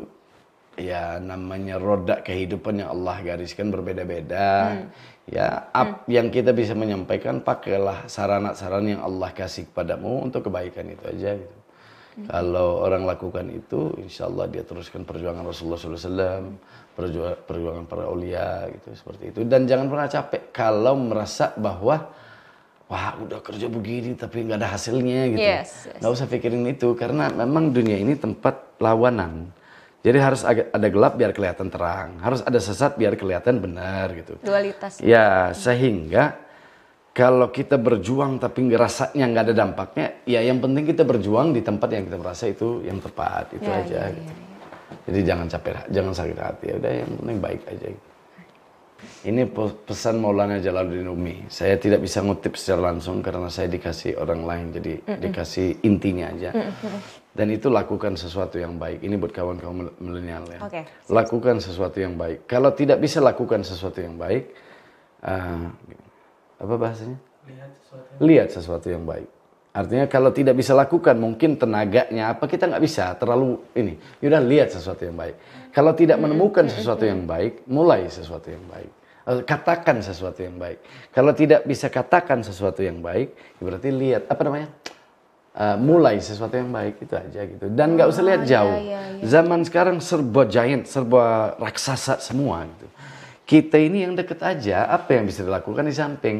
ya 0.80 1.22
namanya 1.22 1.78
roda 1.78 2.20
kehidupan 2.24 2.80
yang 2.80 2.96
Allah 2.96 3.20
gariskan 3.22 3.68
berbeda-beda. 3.70 4.82
Ya, 5.24 5.72
up 5.72 6.04
yang 6.04 6.28
kita 6.28 6.52
bisa 6.52 6.76
menyampaikan 6.76 7.40
pakailah 7.40 8.04
sarana-sarana 8.12 9.00
yang 9.00 9.02
Allah 9.04 9.32
kasih 9.32 9.64
kepadamu 9.72 10.20
untuk 10.20 10.52
kebaikan 10.52 10.84
itu 10.92 11.00
aja 11.08 11.40
gitu. 11.40 11.63
Kalau 12.14 12.78
orang 12.86 13.02
lakukan 13.02 13.50
itu, 13.50 13.90
insya 13.98 14.30
Allah 14.30 14.46
dia 14.46 14.62
teruskan 14.62 15.02
perjuangan 15.02 15.42
Rasulullah 15.42 15.80
SAW, 15.82 16.54
perjuangan, 16.94 17.38
perjuangan 17.42 17.84
para 17.90 18.06
ulia 18.06 18.70
gitu 18.70 18.94
seperti 18.94 19.34
itu. 19.34 19.40
Dan 19.42 19.66
jangan 19.66 19.90
pernah 19.90 20.06
capek 20.06 20.54
kalau 20.54 20.94
merasa 20.94 21.50
bahwa 21.58 22.06
wah 22.86 23.18
udah 23.18 23.42
kerja 23.42 23.66
begini 23.66 24.14
tapi 24.14 24.46
nggak 24.46 24.62
ada 24.62 24.70
hasilnya 24.78 25.34
gitu. 25.34 25.42
Yes, 25.42 25.90
yes. 25.90 25.98
Nggak 25.98 26.12
usah 26.14 26.26
pikirin 26.30 26.62
itu 26.70 26.94
karena 26.94 27.34
memang 27.34 27.74
dunia 27.74 27.98
ini 27.98 28.14
tempat 28.14 28.78
lawanan. 28.78 29.50
Jadi 30.04 30.18
harus 30.20 30.44
ada 30.46 30.88
gelap 30.92 31.16
biar 31.16 31.32
kelihatan 31.32 31.72
terang, 31.72 32.20
harus 32.20 32.44
ada 32.44 32.60
sesat 32.60 32.94
biar 32.94 33.16
kelihatan 33.16 33.56
benar 33.56 34.12
gitu. 34.12 34.36
Dualitas. 34.44 35.00
Ya, 35.00 35.50
sehingga 35.56 36.43
kalau 37.14 37.48
kita 37.48 37.78
berjuang 37.78 38.42
tapi 38.42 38.66
ngerasanya 38.66 39.24
nggak 39.24 39.44
ada 39.46 39.54
dampaknya, 39.54 40.06
ya 40.26 40.42
yang 40.42 40.58
penting 40.58 40.82
kita 40.82 41.06
berjuang 41.06 41.54
di 41.54 41.62
tempat 41.62 41.86
yang 41.88 42.10
kita 42.10 42.18
merasa 42.18 42.50
itu 42.50 42.82
yang 42.82 42.98
tepat, 42.98 43.54
itu 43.54 43.64
Ya, 43.64 43.78
aja. 43.80 44.00
ya, 44.02 44.06
gitu. 44.10 44.32
Jadi 45.04 45.18
jangan 45.22 45.46
capek, 45.46 45.72
jangan 45.94 46.12
sakit 46.12 46.38
hati, 46.38 46.64
ya 46.68 46.74
udah 46.76 46.92
yang 46.92 47.10
penting 47.22 47.38
baik 47.38 47.62
aja. 47.70 47.86
Gitu. 47.86 48.02
Ini 49.24 49.42
pe- 49.46 49.76
pesan 49.84 50.16
Maulana 50.16 50.56
Jalaluddin 50.58 51.06
Umi. 51.06 51.44
Saya 51.46 51.76
tidak 51.76 52.00
bisa 52.00 52.24
ngutip 52.24 52.56
secara 52.56 52.88
langsung 52.88 53.20
karena 53.20 53.52
saya 53.52 53.68
dikasih 53.68 54.16
orang 54.16 54.42
lain, 54.42 54.66
jadi 54.72 54.92
dikasih 55.20 55.84
intinya 55.84 56.32
aja. 56.32 56.50
Dan 57.30 57.52
itu 57.52 57.68
lakukan 57.68 58.16
sesuatu 58.16 58.56
yang 58.56 58.74
baik. 58.74 59.04
Ini 59.04 59.14
buat 59.20 59.30
kawan-kawan 59.30 59.76
mil- 59.76 59.96
milenial 60.00 60.44
ya. 60.48 60.58
Oke. 60.64 60.82
Lakukan 61.12 61.60
sesuatu 61.60 62.00
yang 62.00 62.16
baik. 62.16 62.48
Kalau 62.48 62.72
tidak 62.72 62.96
bisa 62.98 63.20
lakukan 63.20 63.60
sesuatu 63.60 64.00
yang 64.00 64.16
baik, 64.16 64.50
ah, 65.20 65.68
apa 66.60 66.74
bahasanya? 66.78 67.18
Lihat 68.22 68.48
sesuatu 68.54 68.86
yang 68.88 69.04
baik. 69.04 69.28
Artinya 69.74 70.06
kalau 70.06 70.30
tidak 70.30 70.54
bisa 70.54 70.70
lakukan 70.70 71.18
mungkin 71.18 71.58
tenaganya 71.58 72.38
apa 72.38 72.46
kita 72.46 72.70
nggak 72.70 72.84
bisa 72.84 73.10
terlalu 73.18 73.58
ini. 73.74 73.98
Yaudah 74.22 74.38
lihat 74.38 74.70
sesuatu 74.70 75.02
yang 75.02 75.18
baik. 75.18 75.34
Kalau 75.74 75.90
tidak 75.98 76.22
menemukan 76.22 76.70
sesuatu 76.70 77.02
yang 77.02 77.26
baik, 77.26 77.66
mulai 77.66 78.06
sesuatu 78.06 78.54
yang 78.54 78.62
baik. 78.70 78.90
Eh, 79.26 79.42
Katakan 79.42 79.98
sesuatu 79.98 80.46
yang 80.46 80.62
baik. 80.62 80.78
Kalau 81.10 81.34
tidak 81.34 81.66
bisa 81.66 81.90
katakan 81.90 82.46
sesuatu 82.46 82.86
yang 82.86 83.02
baik, 83.02 83.34
berarti 83.58 83.90
lihat 83.90 84.30
apa 84.30 84.42
namanya? 84.46 84.68
Eh, 85.54 85.76
mulai 85.82 86.22
sesuatu 86.22 86.54
yang 86.54 86.70
baik 86.70 87.02
itu 87.02 87.14
aja 87.18 87.40
gitu. 87.42 87.66
Dan 87.74 87.98
nggak 87.98 88.08
usah 88.14 88.22
lihat 88.22 88.42
jauh. 88.46 88.78
Zaman 89.26 89.66
sekarang 89.66 89.98
serba 89.98 90.46
giant, 90.46 90.86
serba 90.86 91.54
raksasa 91.58 92.22
semua 92.22 92.62
gitu. 92.62 92.86
Kita 93.44 93.76
ini 93.76 94.08
yang 94.08 94.16
deket 94.16 94.40
aja, 94.40 94.88
apa 94.88 95.20
yang 95.20 95.28
bisa 95.28 95.44
dilakukan 95.44 95.84
di 95.84 95.94
samping? 95.94 96.36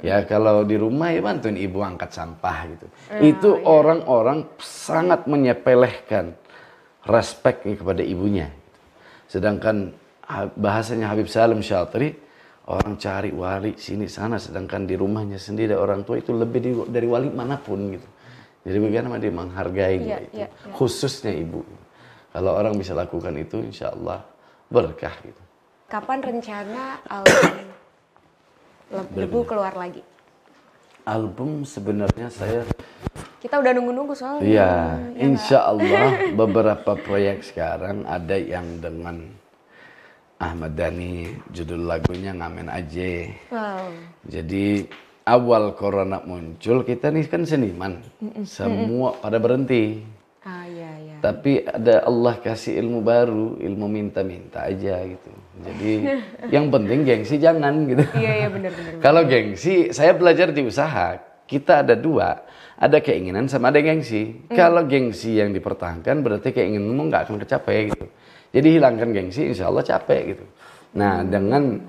Ya 0.00 0.24
kalau 0.24 0.64
di 0.64 0.80
rumah 0.80 1.12
ya 1.12 1.20
bantuin 1.20 1.56
ibu 1.56 1.84
angkat 1.84 2.16
sampah 2.16 2.56
gitu. 2.64 2.86
Itu 3.20 3.60
orang-orang 3.60 4.48
sangat 4.56 5.28
menyepelehkan 5.28 6.32
respect 7.04 7.64
kepada 7.68 8.00
ibunya. 8.00 8.48
Sedangkan 9.28 9.92
ha- 10.24 10.48
bahasanya 10.48 11.12
Habib 11.12 11.28
Salim 11.28 11.60
Syatri, 11.60 12.16
orang 12.68 12.96
cari 12.96 13.36
wali 13.36 13.76
sini 13.76 14.08
sana, 14.08 14.40
sedangkan 14.40 14.88
di 14.88 14.96
rumahnya 14.96 15.36
sendiri 15.36 15.76
orang 15.76 16.08
tua 16.08 16.20
itu 16.20 16.32
lebih 16.32 16.60
di- 16.64 16.88
dari 16.88 17.04
wali 17.04 17.28
mana 17.28 17.60
pun 17.60 17.92
gitu. 17.92 18.08
Jadi 18.62 18.78
bagaimana 18.78 19.18
dia 19.18 19.32
menghargai 19.34 19.96
Iya, 19.98 20.18
itu, 20.24 20.36
iya, 20.38 20.46
iya. 20.48 20.72
khususnya 20.72 21.34
ibu. 21.34 21.66
Kalau 22.32 22.56
orang 22.56 22.78
bisa 22.80 22.96
lakukan 22.96 23.34
itu, 23.36 23.60
insya 23.60 23.92
Allah 23.92 24.24
berkah 24.72 25.12
gitu. 25.20 25.41
Kapan 25.92 26.24
rencana 26.24 27.04
album 27.04 27.68
Le- 28.88 29.12
Debu 29.12 29.44
keluar 29.44 29.76
lagi? 29.76 30.00
Album 31.04 31.68
sebenarnya 31.68 32.32
saya 32.32 32.64
Kita 33.44 33.60
udah 33.60 33.76
nunggu-nunggu 33.76 34.16
soalnya. 34.16 34.40
Iya, 34.40 34.72
Ya 35.12 35.20
insya 35.20 35.68
Allah 35.68 36.32
beberapa 36.32 36.96
proyek 36.96 37.44
sekarang 37.44 38.08
ada 38.08 38.40
yang 38.40 38.80
dengan 38.80 39.36
Ahmad 40.40 40.72
Dhani, 40.78 41.28
judul 41.52 41.84
lagunya 41.84 42.32
Ngamen 42.32 42.72
Aja. 42.72 43.28
Wow. 43.52 43.92
Jadi 44.32 44.88
awal 45.28 45.76
corona 45.76 46.24
muncul, 46.24 46.86
kita 46.88 47.12
nih 47.12 47.28
kan 47.28 47.44
seniman, 47.44 48.00
semua 48.48 49.18
pada 49.20 49.36
berhenti. 49.36 50.00
Ah 50.40 50.64
iya 50.64 50.90
iya. 51.02 51.16
Tapi 51.20 51.66
ada 51.66 52.06
Allah 52.06 52.38
kasih 52.40 52.80
ilmu 52.80 53.04
baru, 53.04 53.58
ilmu 53.60 53.86
minta-minta 53.90 54.64
aja 54.70 55.02
gitu. 55.02 55.41
Jadi 55.52 55.92
yang 56.48 56.72
penting 56.72 57.04
gengsi 57.04 57.36
jangan 57.36 57.84
gitu. 57.84 58.00
Iya 58.16 58.32
iya 58.44 58.48
benar 58.48 58.72
benar. 58.72 58.92
Kalau 59.04 59.22
gengsi, 59.28 59.92
saya 59.92 60.16
belajar 60.16 60.48
di 60.48 60.64
usaha, 60.64 61.20
kita 61.44 61.84
ada 61.84 61.92
dua, 61.92 62.40
ada 62.80 62.98
keinginan 63.04 63.52
sama 63.52 63.68
ada 63.68 63.84
gengsi. 63.84 64.48
Kalau 64.48 64.88
gengsi 64.88 65.36
yang 65.36 65.52
dipertahankan 65.52 66.24
berarti 66.24 66.56
keinginanmu 66.56 67.12
nggak 67.12 67.28
akan 67.28 67.36
kecapai 67.44 67.92
gitu. 67.92 68.06
Jadi 68.52 68.68
hilangkan 68.80 69.12
gengsi, 69.12 69.52
insya 69.52 69.68
Allah 69.68 69.84
capek 69.84 70.20
gitu. 70.36 70.44
Nah 70.96 71.20
dengan 71.24 71.84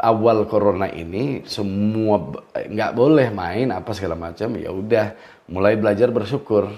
awal 0.00 0.46
corona 0.48 0.88
ini 0.88 1.42
semua 1.44 2.16
b- 2.18 2.40
nggak 2.72 2.92
boleh 2.94 3.28
main 3.34 3.68
apa 3.74 3.90
segala 3.92 4.14
macam, 4.14 4.54
ya 4.54 4.70
udah 4.70 5.12
mulai 5.50 5.74
belajar 5.74 6.08
bersyukur 6.14 6.70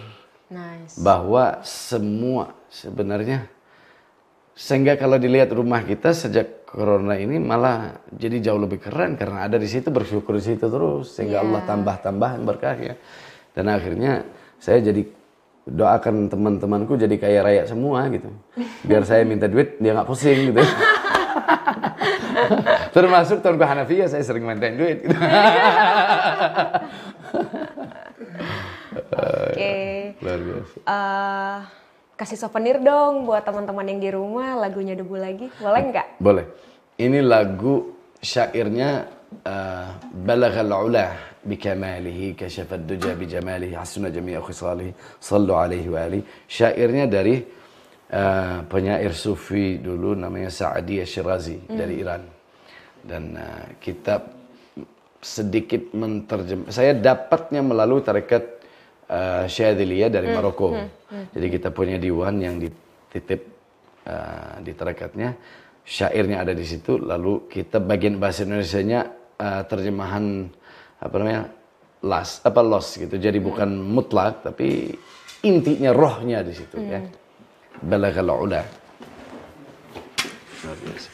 Nice. 0.52 0.96
bahwa 1.00 1.60
semua 1.64 2.56
sebenarnya 2.72 3.48
sehingga 4.52 5.00
kalau 5.00 5.16
dilihat 5.16 5.50
rumah 5.52 5.80
kita 5.84 6.12
sejak 6.12 6.68
corona 6.68 7.16
ini 7.16 7.40
malah 7.40 8.00
jadi 8.12 8.52
jauh 8.52 8.60
lebih 8.60 8.80
keren 8.80 9.16
karena 9.16 9.48
ada 9.48 9.56
di 9.60 9.68
situ 9.68 9.88
bersyukur 9.88 10.36
di 10.36 10.44
situ 10.44 10.66
terus 10.68 11.16
sehingga 11.16 11.40
Iya. 11.40 11.44
Allah 11.44 11.60
tambah-tambahan 11.68 12.40
berkahnya 12.44 12.94
dan 13.52 13.68
akhirnya 13.68 14.24
saya 14.60 14.80
jadi 14.80 15.04
doakan 15.62 16.26
teman-temanku 16.32 16.98
jadi 16.98 17.14
kaya 17.20 17.40
raya 17.44 17.62
semua 17.68 18.08
gitu 18.10 18.28
biar 18.82 19.06
saya 19.06 19.22
minta 19.22 19.46
duit 19.46 19.78
dia 19.78 19.92
nggak 19.94 20.08
pusing 20.08 20.52
gitu 20.52 20.62
Termasuk 22.92 23.40
tahun 23.40 23.56
Hanafiyah 23.56 24.08
saya 24.12 24.20
sering 24.20 24.44
mintain 24.44 24.76
duit. 24.76 25.00
Oke. 29.52 29.74
Luar 30.20 30.40
biasa. 30.40 30.76
Eh, 30.84 31.58
kasih 32.22 32.38
souvenir 32.38 32.78
dong 32.78 33.26
buat 33.26 33.42
teman-teman 33.42 33.82
yang 33.82 33.98
di 33.98 34.10
rumah 34.14 34.54
lagunya 34.54 34.94
debu 34.94 35.18
lagi. 35.18 35.50
Boleh 35.58 35.82
nggak? 35.90 36.06
Boleh. 36.22 36.46
Ini 36.94 37.18
lagu 37.18 37.98
syairnya 38.22 39.10
uh, 39.42 39.98
Balaghal 40.06 40.70
ula 40.70 41.18
bikamalihi 41.42 42.38
kashafad 42.38 42.86
duja 42.86 43.18
bijamalihi 43.18 43.74
hasuna 43.74 44.06
jami'a 44.06 44.38
khisalihi 44.38 45.18
sallu 45.18 45.58
alaihi 45.58 45.90
wa 45.90 45.98
alihi. 45.98 46.22
Syairnya 46.46 47.10
dari 47.10 47.42
uh, 48.14 48.62
penyair 48.70 49.10
sufi 49.18 49.82
dulu 49.82 50.14
namanya 50.14 50.54
Sa'di 50.54 51.02
Shirazi 51.02 51.58
dari 51.66 52.06
Iran. 52.06 52.22
Dan 53.02 53.34
uh, 53.34 53.66
kita 53.82 54.22
sedikit 55.18 55.90
menterjem 55.90 56.70
saya 56.70 56.94
dapatnya 56.94 57.66
melalui 57.66 58.06
tarekat 58.06 58.61
uh, 59.08 59.44
Syadziliyah 59.48 60.10
dari 60.12 60.28
Maroko. 60.30 60.76
Jadi 61.32 61.46
kita 61.52 61.68
punya 61.72 61.96
diwan 62.00 62.40
yang 62.40 62.56
dititip 62.60 63.40
uh, 64.08 64.60
di 64.60 64.72
tarekatnya, 64.72 65.36
syairnya 65.84 66.40
ada 66.40 66.52
di 66.56 66.64
situ, 66.64 66.96
lalu 66.96 67.50
kita 67.50 67.80
bagian 67.82 68.16
bahasa 68.16 68.44
Indonesianya 68.46 69.00
uh, 69.38 69.62
terjemahan 69.66 70.48
apa 71.02 71.14
namanya 71.18 71.42
las 72.02 72.42
apa 72.42 72.60
los 72.62 72.98
gitu. 72.98 73.14
Jadi 73.18 73.38
bukan 73.38 73.68
mutlak 73.78 74.42
tapi 74.46 74.90
intinya 75.42 75.90
rohnya 75.90 76.42
di 76.42 76.54
situ 76.54 76.78
ya. 76.78 77.02
Balaghal 77.82 78.30
ula. 78.30 78.62
Luar 80.62 80.78
biasa. 80.78 81.10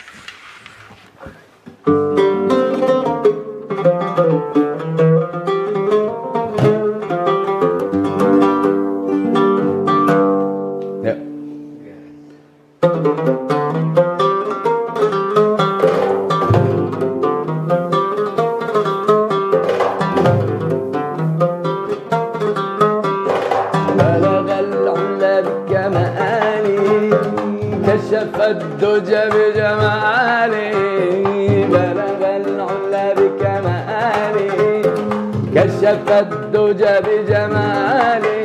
الدجى 36.21 36.95
بجمالي 37.05 38.43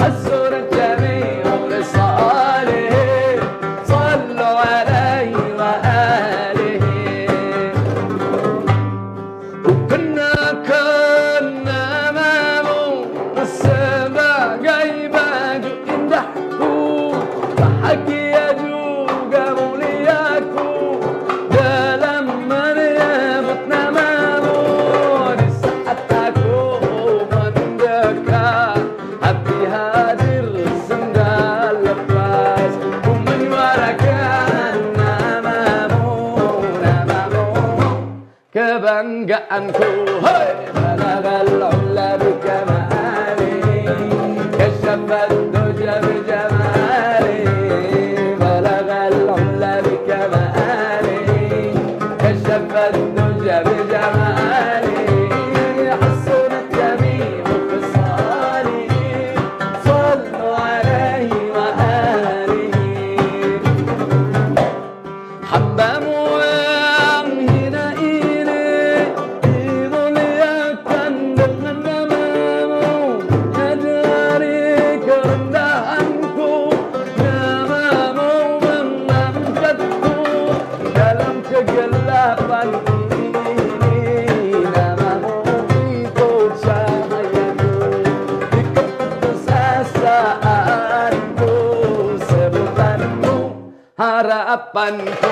حسنا 0.00 0.55
cool. 39.76 40.05
one. 94.98 95.25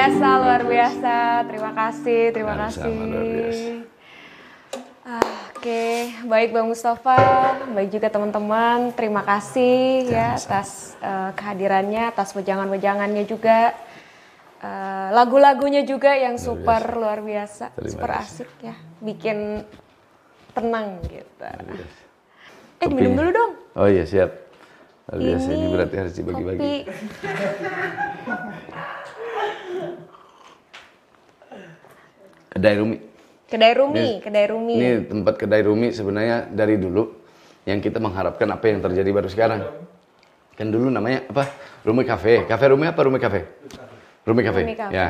Biasa, 0.00 0.40
luar 0.40 0.62
biasa. 0.64 1.16
Terima 1.44 1.76
kasih, 1.76 2.20
terima 2.32 2.56
Sama-sama, 2.56 2.72
kasih. 2.72 3.04
luar 3.04 3.26
biasa. 3.28 3.68
Ah, 5.04 5.36
Oke, 5.52 5.84
baik 6.24 6.56
Bang 6.56 6.72
Mustafa, 6.72 7.20
baik 7.68 7.92
juga 7.92 8.08
teman-teman. 8.08 8.96
Terima 8.96 9.20
kasih 9.20 10.08
ya 10.08 10.32
atas 10.32 10.96
eh, 11.04 11.36
kehadirannya, 11.36 12.08
atas 12.08 12.32
wejangan-wejangannya 12.32 13.28
juga. 13.28 13.76
Eh, 14.64 15.08
lagu-lagunya 15.12 15.84
juga 15.84 16.16
yang 16.16 16.40
super 16.40 16.80
luar 16.96 17.20
biasa, 17.20 17.76
Terima 17.76 17.92
super 17.92 18.08
kasih. 18.08 18.48
asik 18.48 18.50
ya, 18.64 18.72
bikin 19.04 19.68
tenang 20.56 21.04
gitu. 21.04 21.44
Eh 21.44 21.84
Kopinya. 22.80 22.96
minum 22.96 23.12
dulu 23.20 23.30
dong. 23.36 23.52
Oh 23.76 23.84
iya 23.84 24.08
siap. 24.08 24.32
Luar 25.12 25.20
biasa 25.20 25.48
ini 25.52 25.66
berarti 25.68 25.94
harus 26.00 26.14
dibagi-bagi. 26.16 26.88
Kedai 32.50 32.74
Rumi. 32.76 32.96
Kedai 33.50 33.72
Rumi, 33.74 33.98
Ini- 33.98 34.18
kedai 34.22 34.46
Rumi. 34.46 34.74
Ini 34.78 34.90
tempat 35.10 35.34
kedai 35.38 35.62
Rumi 35.66 35.88
sebenarnya 35.90 36.46
dari 36.50 36.78
dulu 36.78 37.02
yang 37.66 37.82
kita 37.82 37.98
mengharapkan 37.98 38.46
apa 38.46 38.64
yang 38.70 38.78
terjadi 38.78 39.10
baru 39.10 39.28
sekarang. 39.30 39.60
Kan 40.54 40.68
dulu 40.70 40.86
namanya 40.92 41.26
apa? 41.30 41.50
Rumi 41.82 42.04
Cafe. 42.04 42.44
Cafe 42.46 42.64
Rumi 42.70 42.86
apa 42.86 43.00
Rumi 43.00 43.18
Cafe? 43.18 43.40
Rumi 44.22 44.42
Cafe. 44.44 44.60
Rumi 44.66 44.76
Cafe. 44.76 44.94
Ya. 44.94 45.06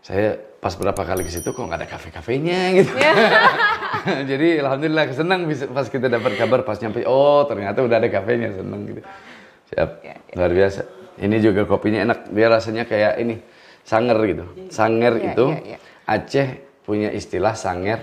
Saya 0.00 0.36
pas 0.58 0.72
berapa 0.76 0.96
kali 0.96 1.22
ke 1.24 1.30
situ 1.32 1.52
kok 1.52 1.60
nggak 1.60 1.80
ada 1.84 1.88
kafe-kafenya 1.88 2.72
gitu. 2.80 2.92
Ya. 2.96 3.12
Jadi 4.30 4.64
alhamdulillah 4.64 5.04
senang 5.12 5.44
bisa 5.44 5.68
pas 5.68 5.86
kita 5.88 6.08
dapat 6.08 6.36
kabar 6.40 6.64
pas 6.64 6.76
nyampe 6.80 7.04
oh 7.04 7.44
ternyata 7.44 7.84
udah 7.84 8.00
ada 8.00 8.08
kafenya 8.08 8.52
senang 8.56 8.88
gitu. 8.88 9.00
Siap. 9.72 9.90
Ya, 10.00 10.16
Luar 10.36 10.52
biasa. 10.52 11.03
Ini 11.18 11.36
juga 11.38 11.62
kopinya 11.64 12.02
enak. 12.02 12.18
Dia 12.34 12.48
rasanya 12.50 12.84
kayak 12.84 13.12
ini 13.22 13.38
sanger 13.86 14.18
gitu. 14.26 14.44
Sanger 14.72 15.14
Ya, 15.20 15.24
itu 15.32 15.46
ya, 15.50 15.76
ya. 15.76 15.78
Aceh 16.04 16.48
punya 16.82 17.08
istilah 17.14 17.54
sanger. 17.54 18.02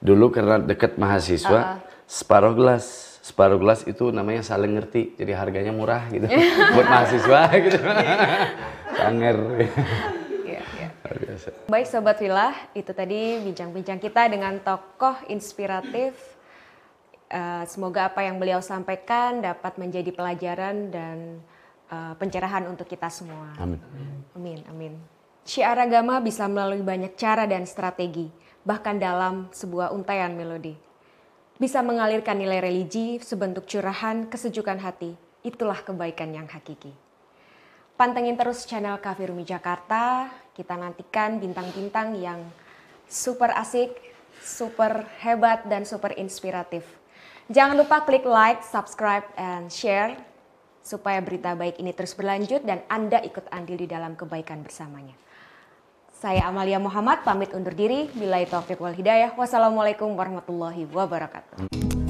Dulu 0.00 0.32
karena 0.32 0.56
dekat 0.56 0.96
mahasiswa, 0.96 1.60
Ah, 1.60 1.78
separuh 2.08 2.56
gelas. 2.56 3.08
Separuh 3.20 3.60
gelas 3.60 3.84
itu 3.84 4.08
namanya 4.10 4.40
saling 4.40 4.74
ngerti. 4.80 5.14
Jadi 5.14 5.32
harganya 5.36 5.70
murah 5.70 6.08
gitu. 6.08 6.24
Buat 6.74 6.88
mahasiswa 6.88 7.40
gitu. 7.60 7.78
sanger. 8.98 9.36
Biasa. 11.10 11.48
Baik 11.66 11.86
Sobat 11.90 12.22
Villa, 12.22 12.54
itu 12.70 12.90
tadi 12.94 13.42
bincang-bincang 13.42 13.98
kita 13.98 14.30
dengan 14.30 14.62
tokoh 14.62 15.18
inspiratif. 15.26 16.14
Eh, 17.30 17.64
semoga 17.66 18.10
apa 18.10 18.26
yang 18.26 18.38
beliau 18.42 18.58
sampaikan 18.62 19.38
dapat 19.42 19.78
menjadi 19.78 20.10
pelajaran 20.10 20.90
dan 20.90 21.38
eh, 21.90 22.14
pencerahan 22.14 22.70
untuk 22.70 22.86
kita 22.86 23.10
semua. 23.10 23.52
Amin. 23.58 23.82
Amin, 24.38 24.60
amin. 24.70 24.94
Syiar 25.44 25.74
agama 25.82 26.22
bisa 26.22 26.46
melalui 26.46 26.84
banyak 26.84 27.18
cara 27.18 27.48
dan 27.48 27.66
strategi, 27.66 28.30
bahkan 28.62 29.00
dalam 29.00 29.50
sebuah 29.50 29.90
untayan 29.90 30.38
melodi. 30.38 30.78
Bisa 31.58 31.84
mengalirkan 31.84 32.40
nilai 32.40 32.62
religi 32.62 33.20
sebentuk 33.20 33.68
curahan 33.68 34.30
kesejukan 34.30 34.80
hati. 34.80 35.12
Itulah 35.44 35.82
kebaikan 35.84 36.32
yang 36.32 36.48
hakiki. 36.48 36.92
Pantengin 38.00 38.36
terus 38.40 38.64
channel 38.64 38.96
Cafe 38.96 39.28
Rumi 39.28 39.44
Jakarta. 39.44 40.32
Kita 40.56 40.72
nantikan 40.76 41.36
bintang-bintang 41.36 42.16
yang 42.16 42.40
super 43.04 43.52
asik, 43.52 43.92
super 44.40 45.04
hebat, 45.20 45.68
dan 45.68 45.84
super 45.84 46.16
inspiratif. 46.16 46.84
Jangan 47.52 47.76
lupa 47.76 48.06
klik 48.08 48.24
like, 48.24 48.64
subscribe, 48.64 49.26
and 49.36 49.68
share 49.68 50.16
supaya 50.90 51.22
berita 51.22 51.54
baik 51.54 51.78
ini 51.78 51.94
terus 51.94 52.18
berlanjut 52.18 52.66
dan 52.66 52.82
Anda 52.90 53.22
ikut 53.22 53.46
andil 53.54 53.78
di 53.78 53.86
dalam 53.86 54.18
kebaikan 54.18 54.66
bersamanya. 54.66 55.14
Saya 56.10 56.50
Amalia 56.50 56.82
Muhammad 56.82 57.22
pamit 57.22 57.54
undur 57.54 57.72
diri. 57.72 58.10
Bila 58.12 58.42
taufik 58.44 58.82
wal 58.82 58.92
hidayah. 58.92 59.32
Wassalamualaikum 59.38 60.12
warahmatullahi 60.18 60.84
wabarakatuh. 60.90 62.09